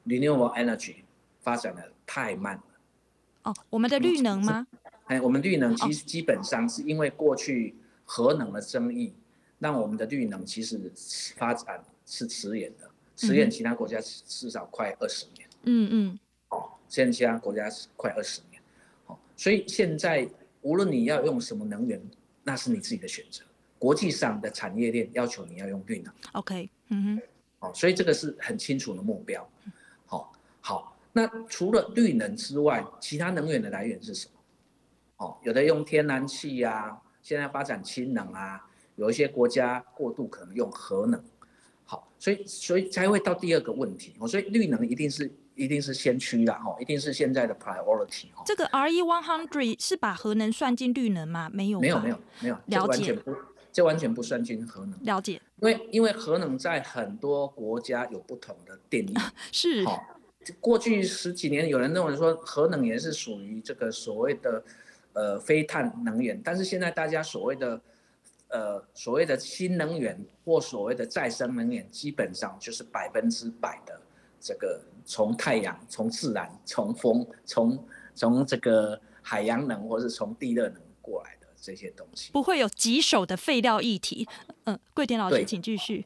[0.06, 0.96] renewable energy
[1.42, 2.64] 发展的太慢了。
[3.44, 4.68] 哦，我们的绿能吗？
[5.06, 9.14] 哎，我们绿能其实基本上是因为过去核能的争议，
[9.60, 10.92] 让我们的绿能其实
[11.36, 11.84] 发展。
[12.10, 15.46] 是迟延的，迟延其他国家至少快二十年。
[15.64, 16.20] 嗯嗯。
[16.88, 18.62] 哦，现在其他国家是快二十年。
[19.06, 20.28] 好，所以现在
[20.62, 22.02] 无论你要用什么能源，
[22.44, 23.44] 那是你自己的选择。
[23.80, 26.14] 国际上的产业链要求你要用绿能。
[26.34, 26.70] OK。
[26.90, 27.22] 嗯哼。
[27.60, 29.48] 好，所以这个是很清楚的目标。
[30.06, 35.26] 好，好，那除了绿能之外，其他能源的来源是什么？
[35.26, 38.64] 哦，有的用天然气啊，现在发展氢能啊，
[38.96, 41.20] 有一些国家过度可能用核能。
[41.84, 48.44] 好，所以所以才会到第二个问题，哦所以绿能一定是一定是先驱啦，哈，一定是现在的 priority 哈。
[48.46, 51.50] 这个 RE one hundred 是把核能算进绿能吗？
[51.52, 53.36] 没有，没有，没有，没有，了解，这完全不，
[53.74, 54.98] 这完全不算进核能。
[55.04, 59.14] 了解，因为因为核能在很多国家有不同的定义。
[59.52, 59.84] 是。
[59.84, 60.02] 好，
[60.62, 64.64] 过去十几年有人认为说核能也是属于这个所谓的
[65.14, 67.82] 呃非碳能源，但是现在大家所谓的。
[68.50, 74.00] 呃，所谓的新能源或所谓的再生能源，基本上就是百分之百的
[74.40, 84.28] 这个从太阳、从自然、从风、从从这个海洋能或是从地热能过来的这些东西，不会有棘手的废料议题。
[84.66, 86.06] 嗯、呃，贵典老师，对请继续。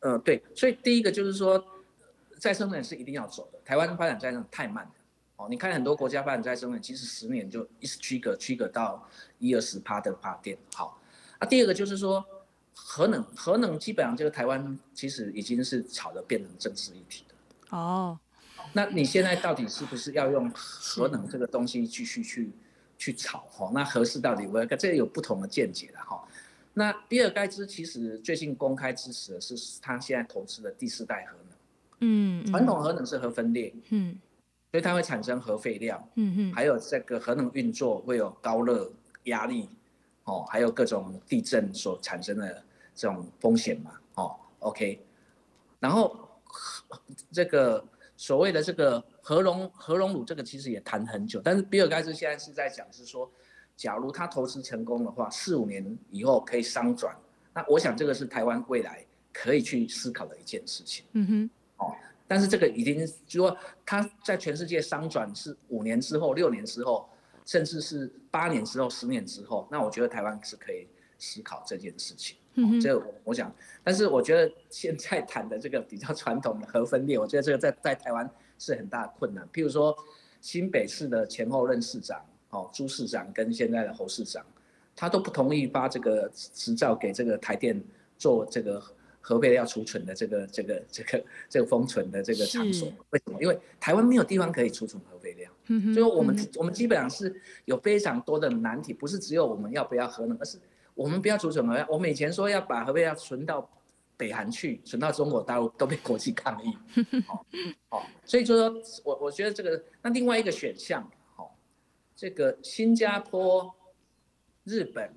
[0.00, 1.64] 嗯、呃，对，所以第一个就是说，
[2.38, 3.58] 再生能源是一定要走的。
[3.64, 4.90] 台湾发展再生能源太慢了。
[5.36, 10.58] 哦，你看很多国家发展再生能源，其实十年就一直区隔区隔到一二十趴的发电。
[10.74, 11.00] 好。
[11.38, 12.24] 那、啊、第二个就是说，
[12.74, 17.76] 核能，核能基本上这个台湾其实已经是炒的变成政治议题的。
[17.76, 18.18] 哦，
[18.72, 22.50] 那你现在到底是不是要用核能这个东西继续去
[22.96, 23.40] 去炒？
[23.50, 26.22] 哈，那合适到底我这有不同的见解的哈。
[26.74, 31.58] 那比尔盖茨其实最近公开支持的是他现在投资的第四代核能。
[32.00, 33.74] 嗯，传统核能是核分裂。
[33.90, 34.18] 嗯，
[34.70, 36.08] 所以它会产生核废料。
[36.14, 38.90] 嗯嗯，还有这个核能运作会有高热
[39.24, 39.68] 压力。
[40.24, 43.90] 哦，还有各种地震所产生的这种风险嘛？
[44.14, 45.04] 哦，OK，
[45.80, 46.16] 然后
[47.32, 47.84] 这个
[48.22, 53.28] 所谓的这个核熔核熔炉，这个其实也谈很久，但是比尔盖茨现在是在讲是说，
[53.76, 57.12] 假如他投资成功的话，四五年以后可以商转，
[57.52, 61.04] 那我想这个是台湾未来可以去思考的一件事情。
[61.14, 61.96] 嗯哼，哦，
[62.28, 67.08] 但是这个已经就说他在全世界商转是五年之后、六年之后。
[67.44, 70.86] 甚至是八年之后、十年之后，那我觉得台湾是可以
[71.18, 72.36] 思考这件事情。
[72.54, 79.48] 嗯，这个我想，但是我觉得现在谈的这个比较传统的核分裂，我觉得这个在在台湾是很大的困难。
[79.52, 79.96] 譬如说
[80.40, 84.44] 新北市的前后任市长，哦，朱市长跟现在的侯市长，
[84.94, 87.82] 他都不同意发这个执照给这个台电
[88.18, 88.82] 做这个
[89.20, 92.92] 核废料储存的这个这个这个这个封存的这个场所。
[93.10, 93.40] 为什么？
[93.40, 95.50] 因为台湾没有地方可以储存核废料。
[95.68, 97.34] 嗯，所以我们、嗯、我们基本上是
[97.64, 100.58] 有非常多的难题，不是只有我们要不要核能，而是
[100.94, 101.86] 我们不要储存核废料。
[101.90, 103.68] 我们以前说要把核废料存到
[104.16, 106.76] 北韩去，存到中国大陆，都被国际抗议。
[107.28, 107.44] 哦，
[107.90, 111.02] 哦，所以就说我我觉得这个那另外一个选项，
[111.36, 111.50] 哦，
[112.14, 113.74] 这个新加坡、
[114.64, 115.12] 日本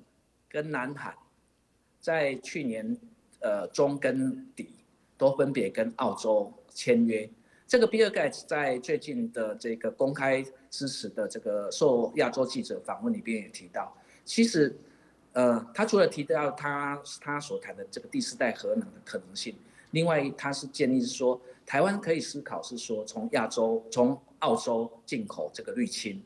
[0.48, 1.14] 跟南韩
[2.00, 2.96] 在去年
[3.40, 4.74] 呃中跟底
[5.16, 7.28] 都分别跟澳洲签约。
[7.68, 13.92] 这个比尔盖茨在最近的这个公开支持的这个受亚洲记者访问里边也提到，
[14.24, 14.72] 其实，
[15.36, 19.54] 呃，他除了提到他他所谈的这个第四代核能的可能性，
[19.90, 26.22] 另外他是建议是说，台湾可以思考是说从亚洲从澳洲进口这个滤氢，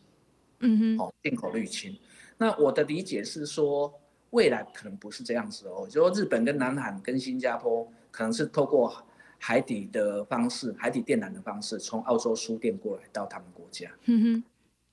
[0.61, 1.99] 嗯哼，哦，进口滤氢。
[2.39, 3.93] 那我的理解是说，
[4.31, 8.95] 未来可能不是这样子哦，就说日本跟南韩跟新加坡可能是透过。
[9.43, 13.91] 海底的方式，海底电缆的方式，从澳洲输电过来到他们国家。
[14.05, 14.45] 嗯哼，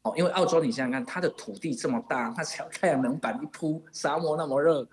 [0.08, 4.88] 哦，因为澳洲你想想看，它的土地这么大，它只要太阳能板一铺，沙漠那么热，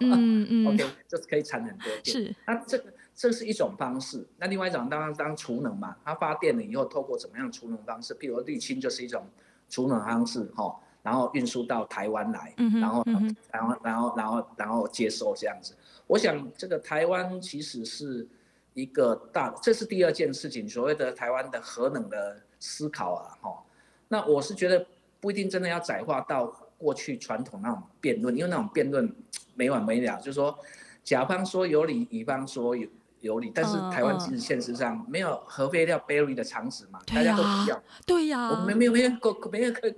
[0.00, 2.04] 嗯嗯， OK，就可以产很多电。
[2.04, 4.26] 是，那这个这是一种方式。
[4.38, 8.14] 那另外一种当然当储能嘛，它发电了以后，透过怎么样储能方式？
[8.14, 9.24] 譬如滤氢就是一种
[9.68, 15.74] 储能方式，哈，然后运输到台湾来，然后然后然后然后然后然后接收这样子。
[16.06, 18.28] 我想这个台湾其实是。
[18.72, 23.62] 一个大，这是第二件事情，所谓的台湾的核能的思考啊，哈，
[24.12, 24.84] 那我是觉得
[25.20, 26.46] 不一定真的要窄化到
[26.76, 29.08] 过去传统那种辩论，因为那种辩论
[29.54, 30.58] 没完没了，就是说
[31.04, 32.88] 甲方说有理，乙方说有
[33.20, 39.94] 有理，但是台湾其实现实上没有核废料 bury 的场址嘛，大家都不要，对呀，我们没有没有个没有个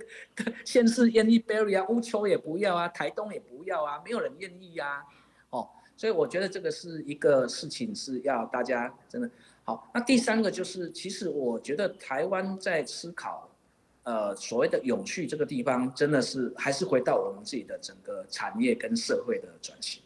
[0.63, 5.03] 县市愿意 bury 啊，乌坵也不要啊，台东也不要啊，没有人愿意呀，
[5.49, 5.67] 哦。
[5.95, 9.29] 所以我觉得这个是一个事情，是要大家真的
[9.63, 9.89] 好。
[9.93, 13.47] 那第三个就是，其实我觉得台湾在思考，
[14.03, 20.01] 呃，所谓的永续这个地方，真的是还是回到我们自己的整个产业跟社会的转型。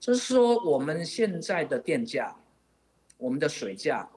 [0.00, 2.36] 就是说，我们现在的电价、
[3.16, 4.08] 我们的水价、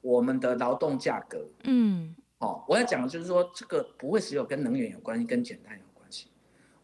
[0.00, 6.28] 我们的劳动价格，嗯，哦，我要讲的就是说，这个不会只有跟能源有关系，跟减碳有关系。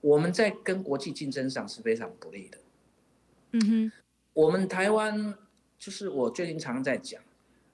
[0.00, 2.58] 我们在跟国际竞争上是非常不利的。
[3.52, 3.92] 嗯哼，
[4.32, 5.34] 我们台湾
[5.78, 7.22] 就是我最近常常在讲，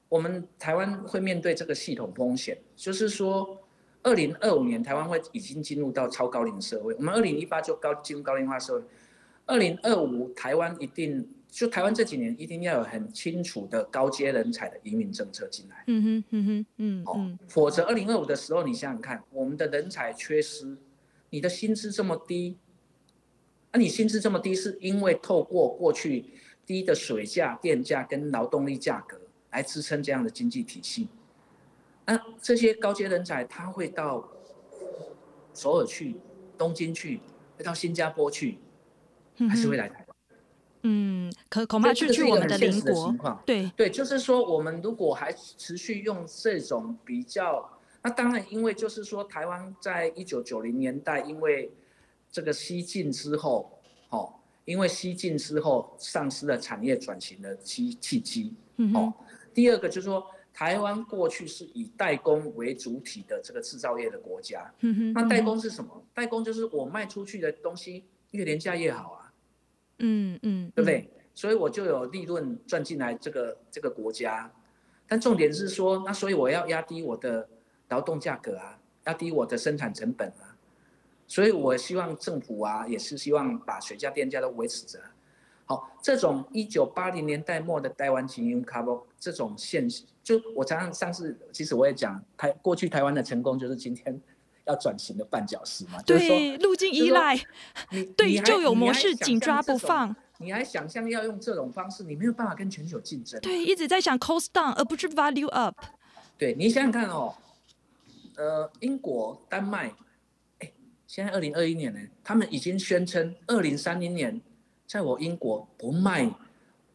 [0.09, 3.61] 我们台湾会面对这个系统风险，就是说，
[4.09, 8.83] 二零二五年台湾会已经进入到超高龄社会，我们二零一八就高进入高龄化社会，
[9.44, 15.85] 二零二五台湾一定就台湾这几年一定要有很清楚的高阶人才的移民政策进来。
[15.88, 20.79] 嗯哼，嗯哼，嗯，哦，否则二零二五的时候，你想想看，我们的人才缺失，
[21.29, 22.57] 你的薪资这么低。
[23.71, 26.25] 那、啊、你薪资这么低，是因为透过过去
[26.64, 31.09] 低的水价、电价跟劳动力价格来支撑这样的经济体系。
[32.09, 34.27] 那、啊、这些高阶人才他会到
[35.53, 36.16] 首尔去、
[36.57, 37.21] 东京去，
[37.55, 38.59] 会到新加坡去，
[39.47, 40.16] 还是会来台湾？
[40.85, 43.14] 嗯，可恐怕去去我们的邻国。
[43.44, 51.71] 对对，就是说，我们如果还持续用这种比较，那当然，因为就是说，台湾在一九九零年代，因为
[52.33, 54.33] 这个西进之后，哦，
[54.64, 58.55] 因为西进之后丧失了产业转型的契契机，
[58.94, 59.12] 哦。
[59.53, 60.25] 第二个就是说，
[60.59, 64.69] 台湾过去是以代工为主体的这个制造业的国家，
[65.15, 66.04] 那代工是什么？
[66.13, 69.33] 代工就是我卖出去的东西越廉价越好啊，
[70.00, 71.09] 嗯嗯，对不对？
[71.33, 74.52] 所以我就有利润赚进来这个这个国家，
[75.06, 77.48] 但重点是说，那所以我要压低我的
[77.90, 80.59] 劳动价格啊，压低我的生产成本啊。
[81.29, 84.98] 所以，我希望政府啊，也是希望把水价、电价都维持着。
[85.69, 89.87] 好，这种一九八零年代末的台湾精英卡布这种现，
[90.25, 94.19] 就我常常上次，其实我也讲，台过去台湾的成功就是今天
[94.64, 96.00] 要转型的绊脚石嘛。
[96.06, 97.38] 对，就是说路径依赖，
[97.90, 100.16] 你对旧有模式紧抓不放。
[100.38, 103.38] 你还想象要用这种方式，你没有办法跟全球竞争。
[103.42, 105.77] 对，一直在想 cost down，而不是 value up。
[106.38, 107.35] 对，你想想看哦，
[108.37, 109.92] 呃，英国、丹麦。
[111.06, 114.38] 现在二零二一年呢，他们已经宣称二零三零年，
[114.89, 116.29] 在我英国不卖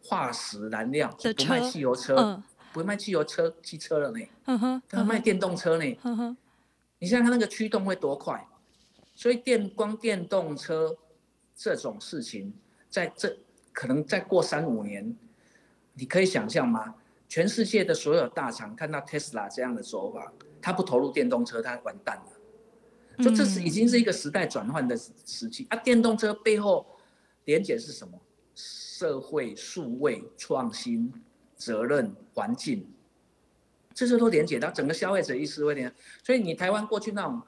[0.03, 5.97] 化石燃料，不卖汽油车，嗯、不卖汽油车汽车了呢，他、嗯、卖电动车呢。
[6.97, 8.45] 你想想它那个驱动会多快？
[9.13, 10.97] 所以电光电动车
[11.55, 12.51] 这种事情，
[12.89, 13.37] 在这
[13.71, 15.15] 可能再过三五年，
[15.93, 16.95] 你可以想象吗？
[17.29, 23.23] 全世界的所有大厂看到 Tesla 这样的走法，他不投入电动车，他完蛋了。
[23.23, 25.81] 就这是已经是一个时代转换的时期、嗯、啊！
[25.83, 26.83] 电动车背后
[27.45, 28.19] 连结是什么？
[28.55, 31.11] 社会、数位、创新、
[31.55, 32.87] 责任、环境，
[33.93, 35.93] 这些都连结到整个消费者意识会点。
[36.23, 37.41] 所以你台湾过去那种。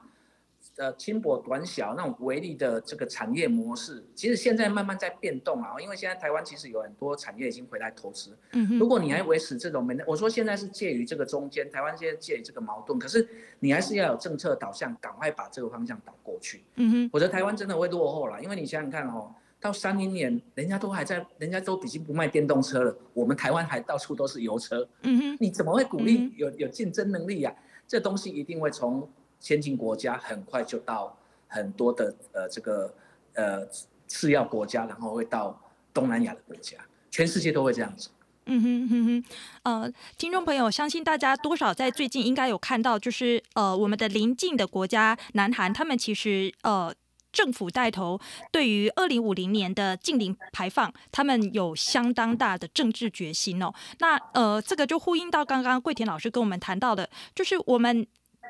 [0.78, 5.74] 呃，轻薄短小那种微利的这个产业模式，其实现在慢慢在变动啊。
[5.80, 8.36] 因为现在台湾其实有很多产业已经回来投资。
[8.52, 8.78] 嗯。
[8.78, 13.26] 如果你还维持这种没，我说现在是介于这个中间，台湾现在介于这个矛盾，可是
[13.60, 16.64] 你还是要有政策导向，赶快把这个方向导过去。
[16.74, 17.08] 嗯哼。
[17.10, 24.88] 否则台湾真的会落后了，因为你想想看哦，到三零年，人家都还在，人家都已经不卖电动车了，我们台湾还到处都是油车。
[25.02, 25.36] 嗯哼。
[25.40, 27.54] 你怎么会鼓励有有竞争能力呀？
[27.86, 29.08] 这东西一定会从。
[29.38, 31.14] 先进国家很快就到
[31.46, 32.92] 很多的呃这个
[33.34, 33.66] 呃
[34.06, 35.60] 次要国家，然后会到
[35.92, 36.78] 东南亚的国家，
[37.10, 38.08] 全世界都会这样子。
[38.46, 39.24] 嗯哼哼哼，
[39.64, 46.92] 呃，听众朋友，相信大家多少在最近应该有看到，就是呃我们的邻近的国家南韩，他们其实呃
[47.36, 48.18] 政府带头，
[48.50, 53.70] 对于二零五零年的净零排放，他们有相当大的政治决心哦。
[53.98, 58.06] 那呃这个就呼应到刚刚桂田老师跟我们谈到的，就是我们。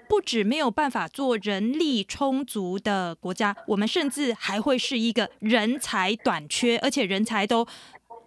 [0.09, 7.67] 不止没有办法做人力充足的国家，我们甚至还会是一个人才短缺，而且人才都，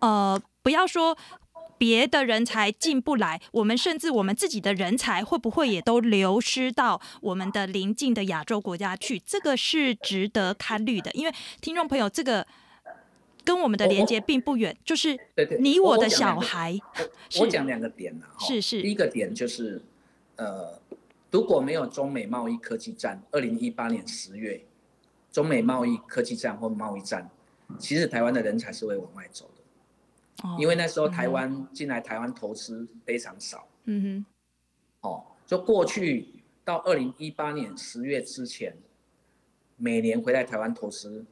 [0.01, 1.15] 呃，不要说
[1.79, 9.17] 别的人才进不来，我们甚至我们自己的人才会不会也都流失到我们的邻近的亚洲国家去？
[9.25, 12.45] 这个是值得考虑的，因为听众朋友，这个
[13.43, 15.17] 跟我们的连接并不远，就是
[15.59, 16.77] 你我的小孩。
[17.39, 19.81] 我讲两个点呢，是是，第一个点就是，
[20.35, 20.77] 呃。
[21.31, 24.59] 如果没有中美贸易科技战，二零一八年十月，
[25.31, 27.29] 中美贸易科技战或贸易战，
[27.77, 29.58] 其实台湾的人才是会往外走的，
[30.43, 33.67] 哦、因为那时候台湾进来台湾投资非常少。
[33.85, 34.25] 嗯
[35.01, 36.27] 哼，哦，就过去
[36.63, 38.75] 到二零一八年十月之前，
[39.77, 41.25] 每年回来台湾投资，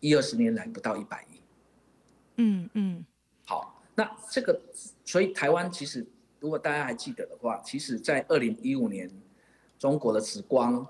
[0.00, 1.40] 一二十年来不到一百亿。
[2.36, 3.04] 嗯嗯，
[3.44, 4.60] 好，那这个，
[5.04, 6.06] 所以台湾其实。
[6.40, 9.08] 如果大家还记得的话，其实，在二零一五年，
[9.78, 10.84] 中国的紫光，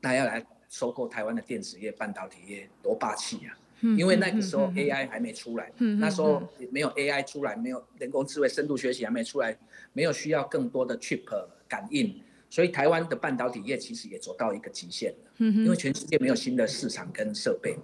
[0.00, 3.54] 大家来收购台湾的电子业、半导体业，多霸气呀！
[3.80, 9.56] 因为那个时候 AI 还没出来，那时候没有 AI 出来，没有人工智慧、深度学习还没出来，
[9.92, 11.24] 没有需要更多的 chip
[11.68, 12.20] 感应，
[12.50, 15.30] 所以台湾的半导体业其实也走到一个极限了。
[15.38, 17.82] 因为全世界没有新的市场跟设备嘛。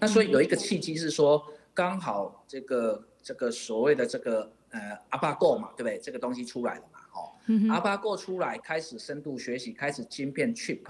[0.00, 4.52] 那所以有一个契机是说，刚好这个这个所谓的这个。
[4.70, 4.78] 呃
[5.12, 5.98] ，AlphaGo 嘛，对不对？
[5.98, 10.82] 这个东西出来了嘛，哦、嗯、，AlphaGo 出来，开始深度学习，开始晶片 chip。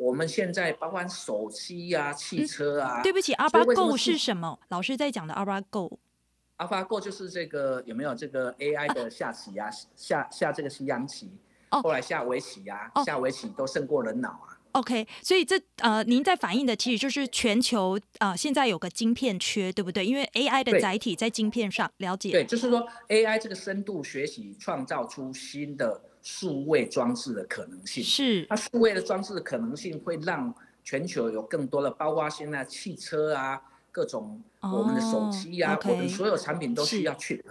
[0.00, 3.00] 我们现在包括手机呀、啊、汽车啊。
[3.00, 4.58] 嗯、对不起，AlphaGo 是什么？
[4.68, 9.70] 老师在讲的 AlphaGo，AlphaGo 就是这个有没有这个 AI 的下棋呀、啊？
[9.94, 11.30] 下下这个西洋棋，
[11.70, 14.56] 哦、后来下围棋呀、啊，下围棋都胜过人脑啊。
[14.72, 20.06] OK，所以这呃，您在反映的其实就是全球啊、呃，现在有个晶片缺，对不对？
[20.06, 22.30] 因为 AI 的载体在晶片上，了解。
[22.30, 28.02] 对，就是说 AI 这个深度学习创造出新的数位装置的可能性。
[28.02, 28.46] 是。
[28.48, 33.60] 它数位的装置的可能性会让全球有更多的，包括现在汽车啊，
[33.92, 36.10] 各种我们的手机啊，我们、oh.
[36.10, 37.42] 所有产品都需要 chip，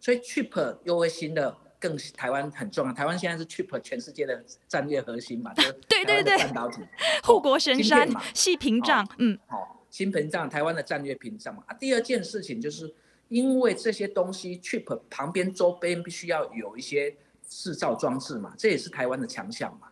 [0.00, 1.56] 所以 chip 又会新的。
[1.80, 6.82] 更台湾很重要，台湾现在是 chip 全世界的战略核心嘛，就是对对对，半导体
[7.22, 11.62] 护国神山嘛，矽屏障，嗯，好，新屏障，台湾的战略屏障嘛。
[11.68, 12.92] 啊，第二件事情就是
[13.28, 17.14] 因为这些东西 chip 旁边周边必须要有一些
[17.48, 19.88] 制造装置嘛，这也是台湾的强项嘛。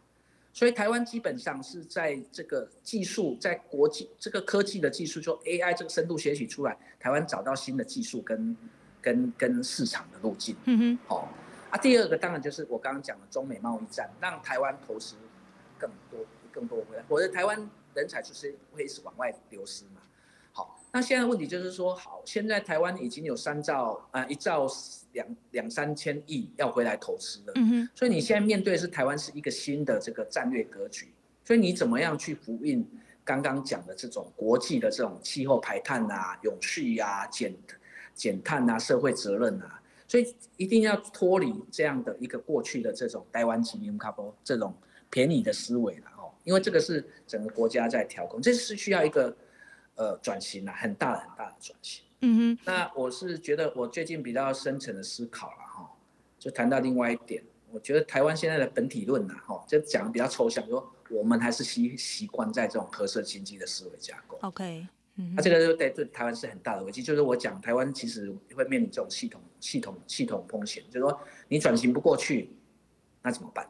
[0.53, 8.57] 所以台湾基本上是在这个技术，在国际这个科技的技术，就 AI 这个深度学习出来，台湾找到新的技术跟
[9.03, 11.29] 跟跟市场的路径，嗯哼，好。
[11.69, 15.17] 啊，第二个当然就是我刚刚讲的中美贸易战，让台湾投资
[15.77, 16.21] 更多、
[16.53, 17.05] 更多回来。
[17.09, 20.01] 我的台湾人才就是会是往外流失嘛。
[20.53, 24.67] 好，那现在问题就是说，好，现在台湾已经有三兆啊，一兆
[25.17, 27.53] 两两三千亿要回来投资了。
[27.57, 27.89] 嗯哼。
[27.95, 31.13] 所以你现在面对的是台湾是一个新的这个战略格局，
[31.45, 32.87] 所以你怎么样去呼应
[33.25, 37.53] 刚刚讲的这种国际的这种气候排碳啊、永续啊、减
[38.15, 39.83] 减碳啊、社会责任啊？
[40.09, 44.73] 所以一定要脱离这样的一个过去的这种台湾级 m c 这种
[45.11, 49.37] 便宜的思维了哦，因为这个是整个国家在调控，这是需要一个
[49.97, 52.06] 呃转型啊，很大很大的转型。
[52.21, 52.59] 嗯哼。
[52.65, 55.91] 那我是觉得我最近比较深层的思考了哈，
[56.39, 64.39] 就谈到另外一点，我觉得台湾现在的本体论呐哈，就讲的比较抽象，说我们还是习习惯在这种褐色经济的思维架构。
[64.43, 64.87] OK。
[65.19, 72.51] 嗯，那、啊、这个对对台湾是很大的危机，就是我讲台湾其实会面临这种系统系统系统风险，就是说你转型不过去，
[73.23, 73.67] 那怎么办？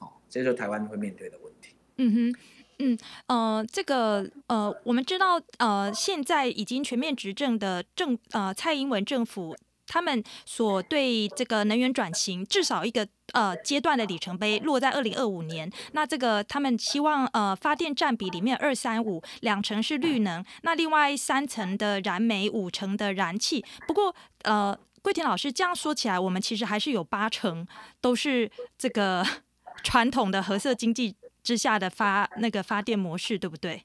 [0.00, 1.74] 哦，这就是台湾会面对的问题。
[1.98, 2.40] 嗯哼，
[2.78, 9.56] 嗯呃，这个呃，我们知道呃，现在已经全面执政的政呃蔡英文政府。
[9.88, 15.70] 他们所对这个能源转型至少一个呃阶段的里程碑落在二零二五年。
[15.92, 23.64] 那这个他们希望呃发电占比里面二三五两成是绿能，那另外三成的燃煤，五成的燃气。
[23.86, 24.12] 不过
[24.42, 27.64] 呃，桂田老师这样说起来，我们其实还是有八成
[28.00, 29.24] 都是这个
[29.84, 31.14] 传统的核色经济
[31.46, 33.82] 之下的发那个发电模式，对不对？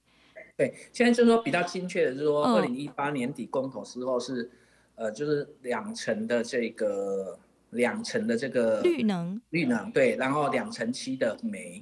[0.58, 4.50] 对，现在就是说比较精确的，就是说二零一八年底公投之后是。
[4.96, 7.40] 呃，就是两成的这个，
[7.72, 11.82] 两成的这个绿能，绿能对，然后两成七的煤，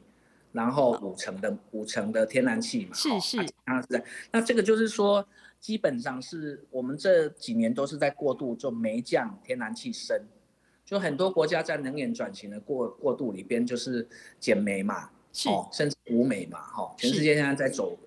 [0.54, 4.02] 然后五成的五成的天然气嘛，是是，啊是，
[4.32, 5.28] 那这个就是说，
[5.60, 10.18] 基本上是我们这几年都是在过渡，就煤降天然气升，
[10.86, 14.08] 就很多国家在能源转型的过过渡里边就是
[14.40, 15.10] 减煤嘛，
[15.46, 17.98] 哦，甚至无美嘛，哈，全世界现在在走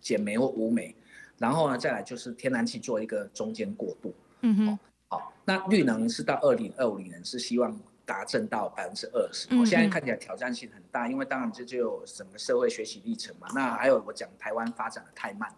[0.00, 0.94] 减煤或无美，
[1.38, 4.14] 然后呢，再来就是天然气做一个中间过渡。
[4.40, 13.48] 嗯哼，好，那绿能是到二零二五年是希望达成到百分之二十，我现在看起来挑战性很大，因为当然这就有整个社会学习历程嘛。
[13.54, 15.52] 那还有我讲台湾发展的太慢，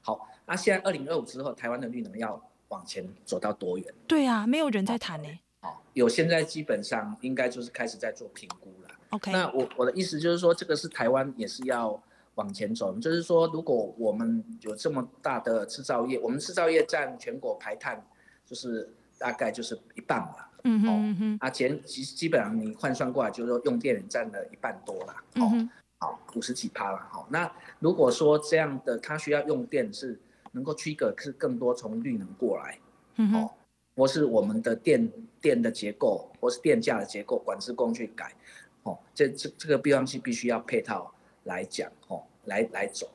[0.00, 3.94] 好，那现在二零二五之后，台湾的绿能要往前走到多远？
[4.06, 5.28] 对啊，没有人在谈呢。
[5.60, 8.88] 好，有现在基本上应该就是开始在做评估了。
[9.12, 12.02] OK，那我我的意思就是说，这个是台湾也是要。
[12.36, 18.02] 往前走，就是说，如果我们有这么大的制造业，我们制造业占全国排碳，
[18.46, 20.50] 就是大概就是一半吧。
[20.64, 21.38] 嗯哼嗯哼。
[21.42, 25.22] 啊，前基基本上你换算过来，就是说用电人占了一半多啦。
[25.34, 25.70] 嗯哼。
[25.98, 27.06] 好，五十几趴了。
[27.10, 30.18] 好，那如果说这样的，它需要用电是
[30.52, 32.78] 能够 trigger 是更多从绿能过来。
[33.16, 33.48] 嗯哼。
[33.94, 38.34] 或是我们的电电的结构，或是电价的结构，管制工去改。
[38.82, 41.12] 哦，这这这个必要性必须要配套。
[41.44, 43.10] 来讲哦，来来走，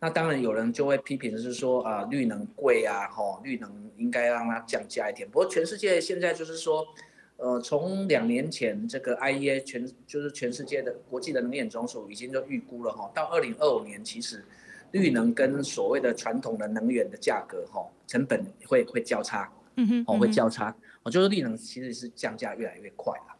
[0.00, 5.30] 那当然有人就会批评的是说啊，绿能贵啊，吼，绿能应该让它降价一点。
[5.30, 6.84] 不过全世界现在就是说，
[7.36, 14.44] 呃，从两年前这个 IEA 全就是全世界的国际的能源总署已经就预估了哈，到二零二五年其实
[14.90, 23.37] 绿能跟所谓的传统的能源的价格哈，成本会会交叉，嗯哼，哦会交叉，我就是绿能其实是降价越来越快了哈，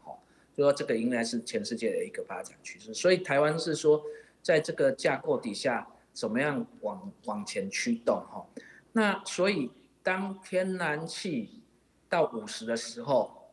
[0.59, 4.02] 就说这个应该是全世界的一个发展趋势，所以台湾是说。
[4.40, 8.46] 在这个架构底下，怎么样往往前驱动哈？
[8.92, 9.70] 那所以
[10.02, 11.61] 当天然气
[12.09, 13.50] 到五十的时候，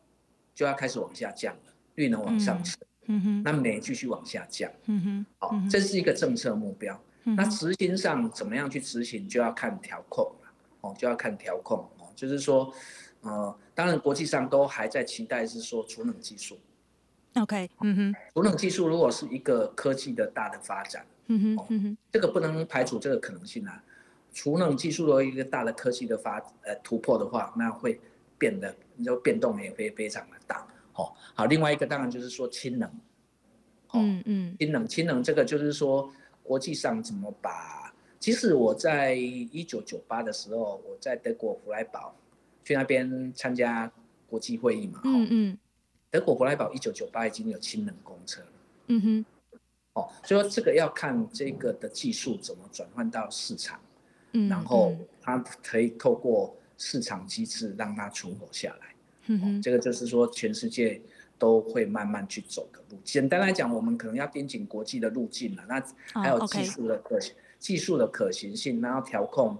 [0.54, 6.98] 就要开始往下降了，绿能往上升，嗯哼，那煤继续往下降，嗯哼，好，这是一个政策目标。
[7.24, 10.52] 那执行上怎么样去执行，就要看调控了，
[10.82, 12.72] 哦，就要看调控哦，就是说，
[13.22, 16.58] 呃，当然国际上都还在期待是说储能技术。
[17.36, 23.84] OK，嗯哼，储能技术如果是一个科技的大的发展，嗯哼，嗯哼，这个不能排除这个可能性啊。
[24.34, 28.00] 储能技术的一个大的科技的发呃突破的话，那会
[28.38, 30.68] 变得，你就变动也会非常的大。
[30.94, 32.90] 哦，好，另外一个当然就是说氢能，
[33.94, 36.12] 嗯嗯，氢能，氢能这个就是说
[36.44, 42.16] 国际上怎么把，其实我在一九九八的时候，我在德国弗莱堡
[42.64, 43.92] 去那边参加
[44.28, 45.58] 国际会议嘛，嗯嗯。
[46.16, 48.48] 德国弗莱堡一九九八已经有氢能公车了，
[48.88, 49.26] 嗯哼，
[49.96, 53.78] 哦，所以说这个要看这个的技术怎么转换到市场，
[54.32, 58.96] 嗯，然后它可以透过市场机制让它存活下来，
[59.26, 61.02] 嗯哼，这个就是说全世界
[61.38, 62.98] 都会慢慢去走的路。
[63.04, 65.84] 简单来讲，我们可能要盯紧国际的路径了，那
[66.22, 69.58] 还有技术的可行，技术的可行性，然后调控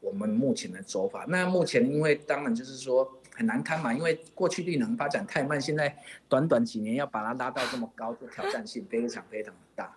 [0.00, 1.26] 我们目前的走法。
[1.28, 3.12] 那目前因为当然就是说。
[3.38, 5.96] 很难堪嘛，因为过去绿能发展太慢，现在
[6.28, 9.96] 短短几年要把它拉到这么高，的挑战性非常非常的大。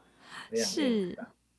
[0.64, 1.18] 是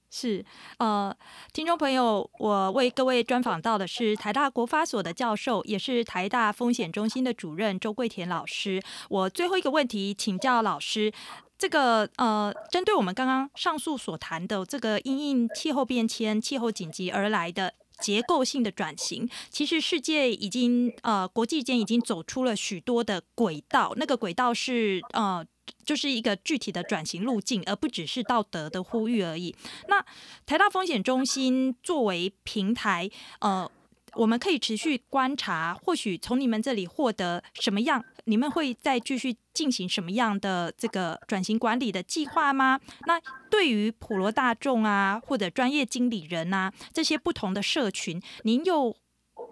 [0.09, 0.45] 是，
[0.79, 1.17] 呃，
[1.53, 8.81] 听众朋友，我为各位专访到的是台大国发所的教授，也是台大风险中心的主任周桂田老师。
[9.09, 11.11] 我最后一个问题请教老师，
[11.59, 17.75] 这个呃，针对我们刚刚上述所谈的这个因应气候变迁、气候紧急而来的。
[18.03, 25.47] 结构性的转型，其实世界已经呃，国际间已经走出了许多的轨道，那个轨道是呃，
[25.85, 29.55] 就是一个具体的转型路径，而不只是道德的呼吁而已。
[29.89, 30.05] 那
[30.45, 33.71] 台大风险中心作为平台，呃
[34.15, 38.05] 我们可以持续观察，或许从你们这里获得什么样？
[38.25, 42.79] 你们会再继续进行什么样的这个转型管理的计划吗？
[43.07, 48.95] 那对于普罗大众啊，或者专业经理人啊，这些不同的社群，您又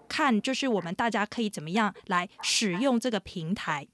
[0.07, 3.87] 看就是我们大家可以怎么样来使用这个平台？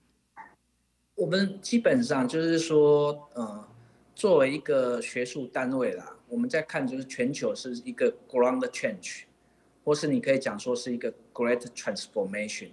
[1.15, 3.67] 我们基本上就是说，呃，
[4.13, 9.23] 作为一个学术单位啦，我们在看就是全球是一个 ground change，
[9.87, 12.67] 或是你可以讲说是一个 great transformation，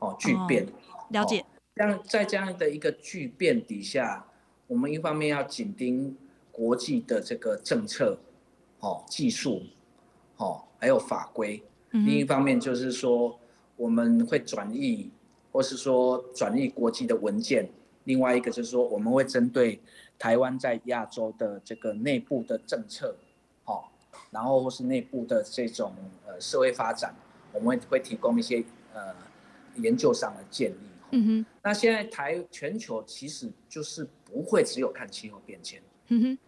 [0.00, 0.64] 哦，巨变。
[0.64, 1.44] 哦了解，
[1.76, 4.26] 这样在这样的一个巨变底下，
[4.66, 6.16] 我们一方面要紧盯
[6.50, 8.18] 国际的这个政策、
[8.80, 9.62] 哦技术、
[10.38, 11.62] 哦还有法规；
[11.92, 13.38] 另一方面就是说
[13.76, 15.08] 我们会转译，
[15.52, 17.66] 或是说转译国际的文件；
[18.02, 19.80] 另外一个就是说我们会针对
[20.18, 23.25] 台湾在亚洲的这个内部的政策，哦，
[24.30, 25.92] 然后或是内部的这种
[26.26, 27.14] 呃社会发展，
[27.52, 29.14] 我们会会提供一些呃
[29.76, 30.76] 研究上的建议。
[31.12, 35.80] 嗯哼，那现在台全球其实就是不会只有看气候变迁。
[36.08, 36.38] 嗯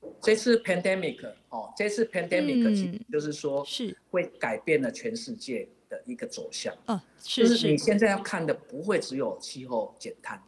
[0.00, 6.74] 哼，这次 pandemic 哦，这次 pandemic 其实就是说是会改变了全世界的一个走向。
[6.86, 7.48] 嗯，是是。
[7.48, 10.42] 就是你现在要看的不会只有气候减碳，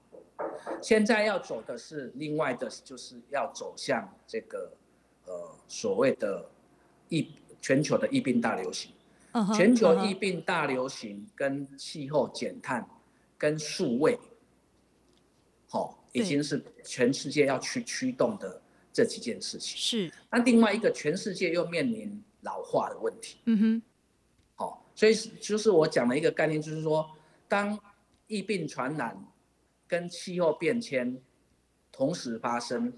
[0.83, 4.73] 现在要走的是另外的，就是要走向这个
[5.29, 6.51] 呃所谓的
[7.09, 8.91] 疫全球的疫病大流行。
[9.55, 12.85] 全球疫病大流行跟气候减碳。
[13.41, 14.19] 跟数位，
[15.69, 18.61] 好、哦，已经是全世界要去驱动的
[18.93, 19.79] 这几件事情。
[19.79, 20.13] 是。
[20.29, 23.39] 那另外一个，全世界又面临老化的问题。
[23.45, 23.83] 嗯哼。
[24.57, 27.09] 好、哦，所以就是我讲的一个概念，就是说，
[27.47, 27.79] 当
[28.27, 29.17] 疫病传染
[29.87, 31.17] 跟气候变迁
[31.93, 32.93] 同时发生，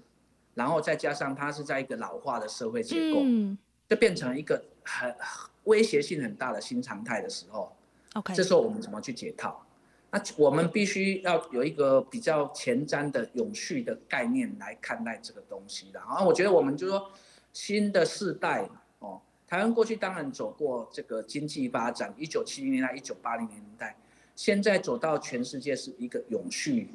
[0.53, 3.57] 然后再加上它是在一个老化的社会结构，嗯、
[3.89, 5.15] 就变成一个很
[5.63, 7.75] 威胁性很大的新常态的时候。
[8.13, 8.33] OK。
[8.33, 9.65] 这时候我们怎么去解套？
[10.13, 15.99] 那我们必须要有一个比较前瞻的永续的概念来看待这个东西的。
[16.01, 17.09] 然后我觉得我们就说
[17.53, 18.67] 新的世代
[18.99, 23.95] 哦，台湾过去当然走过这个经济发展，一九七零年代、一九八零年代，
[24.35, 26.93] 现在走到全世界是一个永续、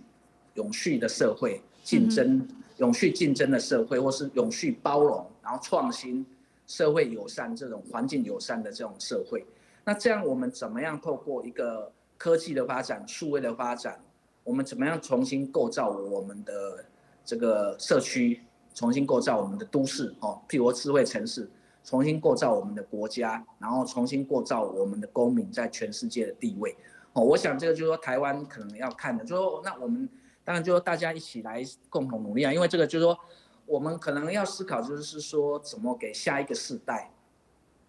[0.53, 2.47] 永续的社会，竞争、
[2.79, 6.25] 永续竞争的社会，或是永续包容，然后创新、
[6.67, 9.45] 社会友善这种环境友善的这种社会。
[9.85, 14.01] 那这样我们怎么样透过一个科技的发展，数位的发展，
[14.43, 16.85] 我们怎么样重新构造我们的
[17.25, 18.43] 这个社区，
[18.75, 21.49] 重新构造我们的都市哦，譬如智慧城市，
[21.85, 26.77] 重新构造我们的国家，然后重新构造我们的公民在全世界的地位
[27.13, 27.23] 哦。
[27.23, 30.09] 我想这个就是说台湾可能要看的，就是说那我们
[30.47, 33.19] 当然就是说大家一起来共同努力啊，因为这个就是说
[33.67, 37.11] 我们可能要思考，就是说怎么给下一个世代，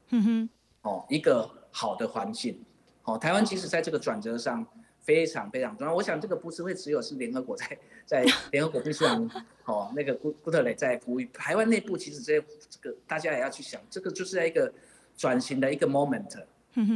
[0.10, 0.49] 哼哼，
[0.82, 2.60] 哦，一个好的环境。
[3.03, 4.66] 哦，台湾其实在这个转折上
[4.99, 5.93] 非常非常重要。
[5.93, 9.32] 我想这个不是会只有是联合国在 在联合国秘书长
[9.66, 14.74] 哦那个古古特雷在呼吁，台湾内部其实这这个大家也要去想，这个就是在一个
[15.16, 16.38] 转型的一个 moment，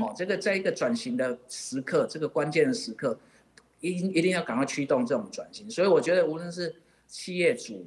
[0.01, 3.18] 哦，这个在一个转型的时刻，这个关键的时刻，
[3.82, 5.69] 一一定要赶快驱动这种转型。
[5.69, 6.73] 所以我觉得无论是
[7.07, 7.86] 企业主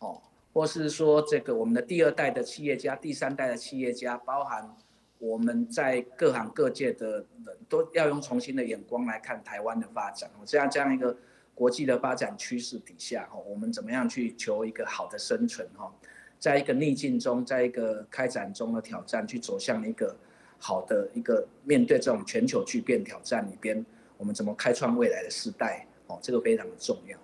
[0.00, 0.20] 哦，
[0.52, 4.76] 或是说这个我们的第二代的企业家、第三代的企业家，包含。
[5.20, 10.30] 我们在各行各界的人都要用重新的眼光来看台湾的发展。
[10.44, 11.18] 这样这样一个
[11.56, 15.68] 国际的发展趋势底下，哦，我们怎么样去求一个好的生存？
[15.76, 15.92] 哈，
[16.38, 20.14] 在一个逆境中，在一个开展中的挑战，去走向一个
[20.56, 23.84] 好的一个面对这种全球巨变挑战里边，
[24.18, 25.86] 我们怎么开创未来的时代？
[26.08, 27.16] 哦，这个非常的重要。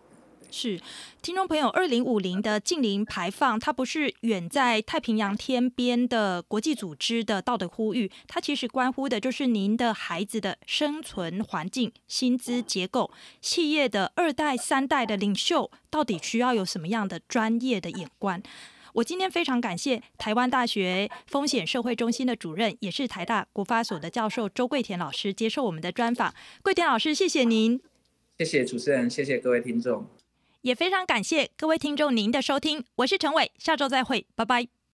[0.50, 0.80] 是，
[1.20, 18.40] 听众朋友，二零五零的净零排放，它不是远在太平洋天边的国际组织的道德呼吁，它其实关乎的就是您的孩子的生存环境、薪资结构、企业的二代、三代的领袖，到底需要有什么样的专业的眼光？
[18.94, 26.32] 我今天非常感谢台湾大学风险社会中心的主任，也是台大国发所的教授周桂田老师接受我们的专访。
[26.62, 27.80] 桂田老师，谢谢您。
[28.38, 30.06] 谢谢主持人，谢谢各位听众。
[30.62, 34.68] 也非常感谢各位听众您的收听，我是陈伟，下周再会，拜拜。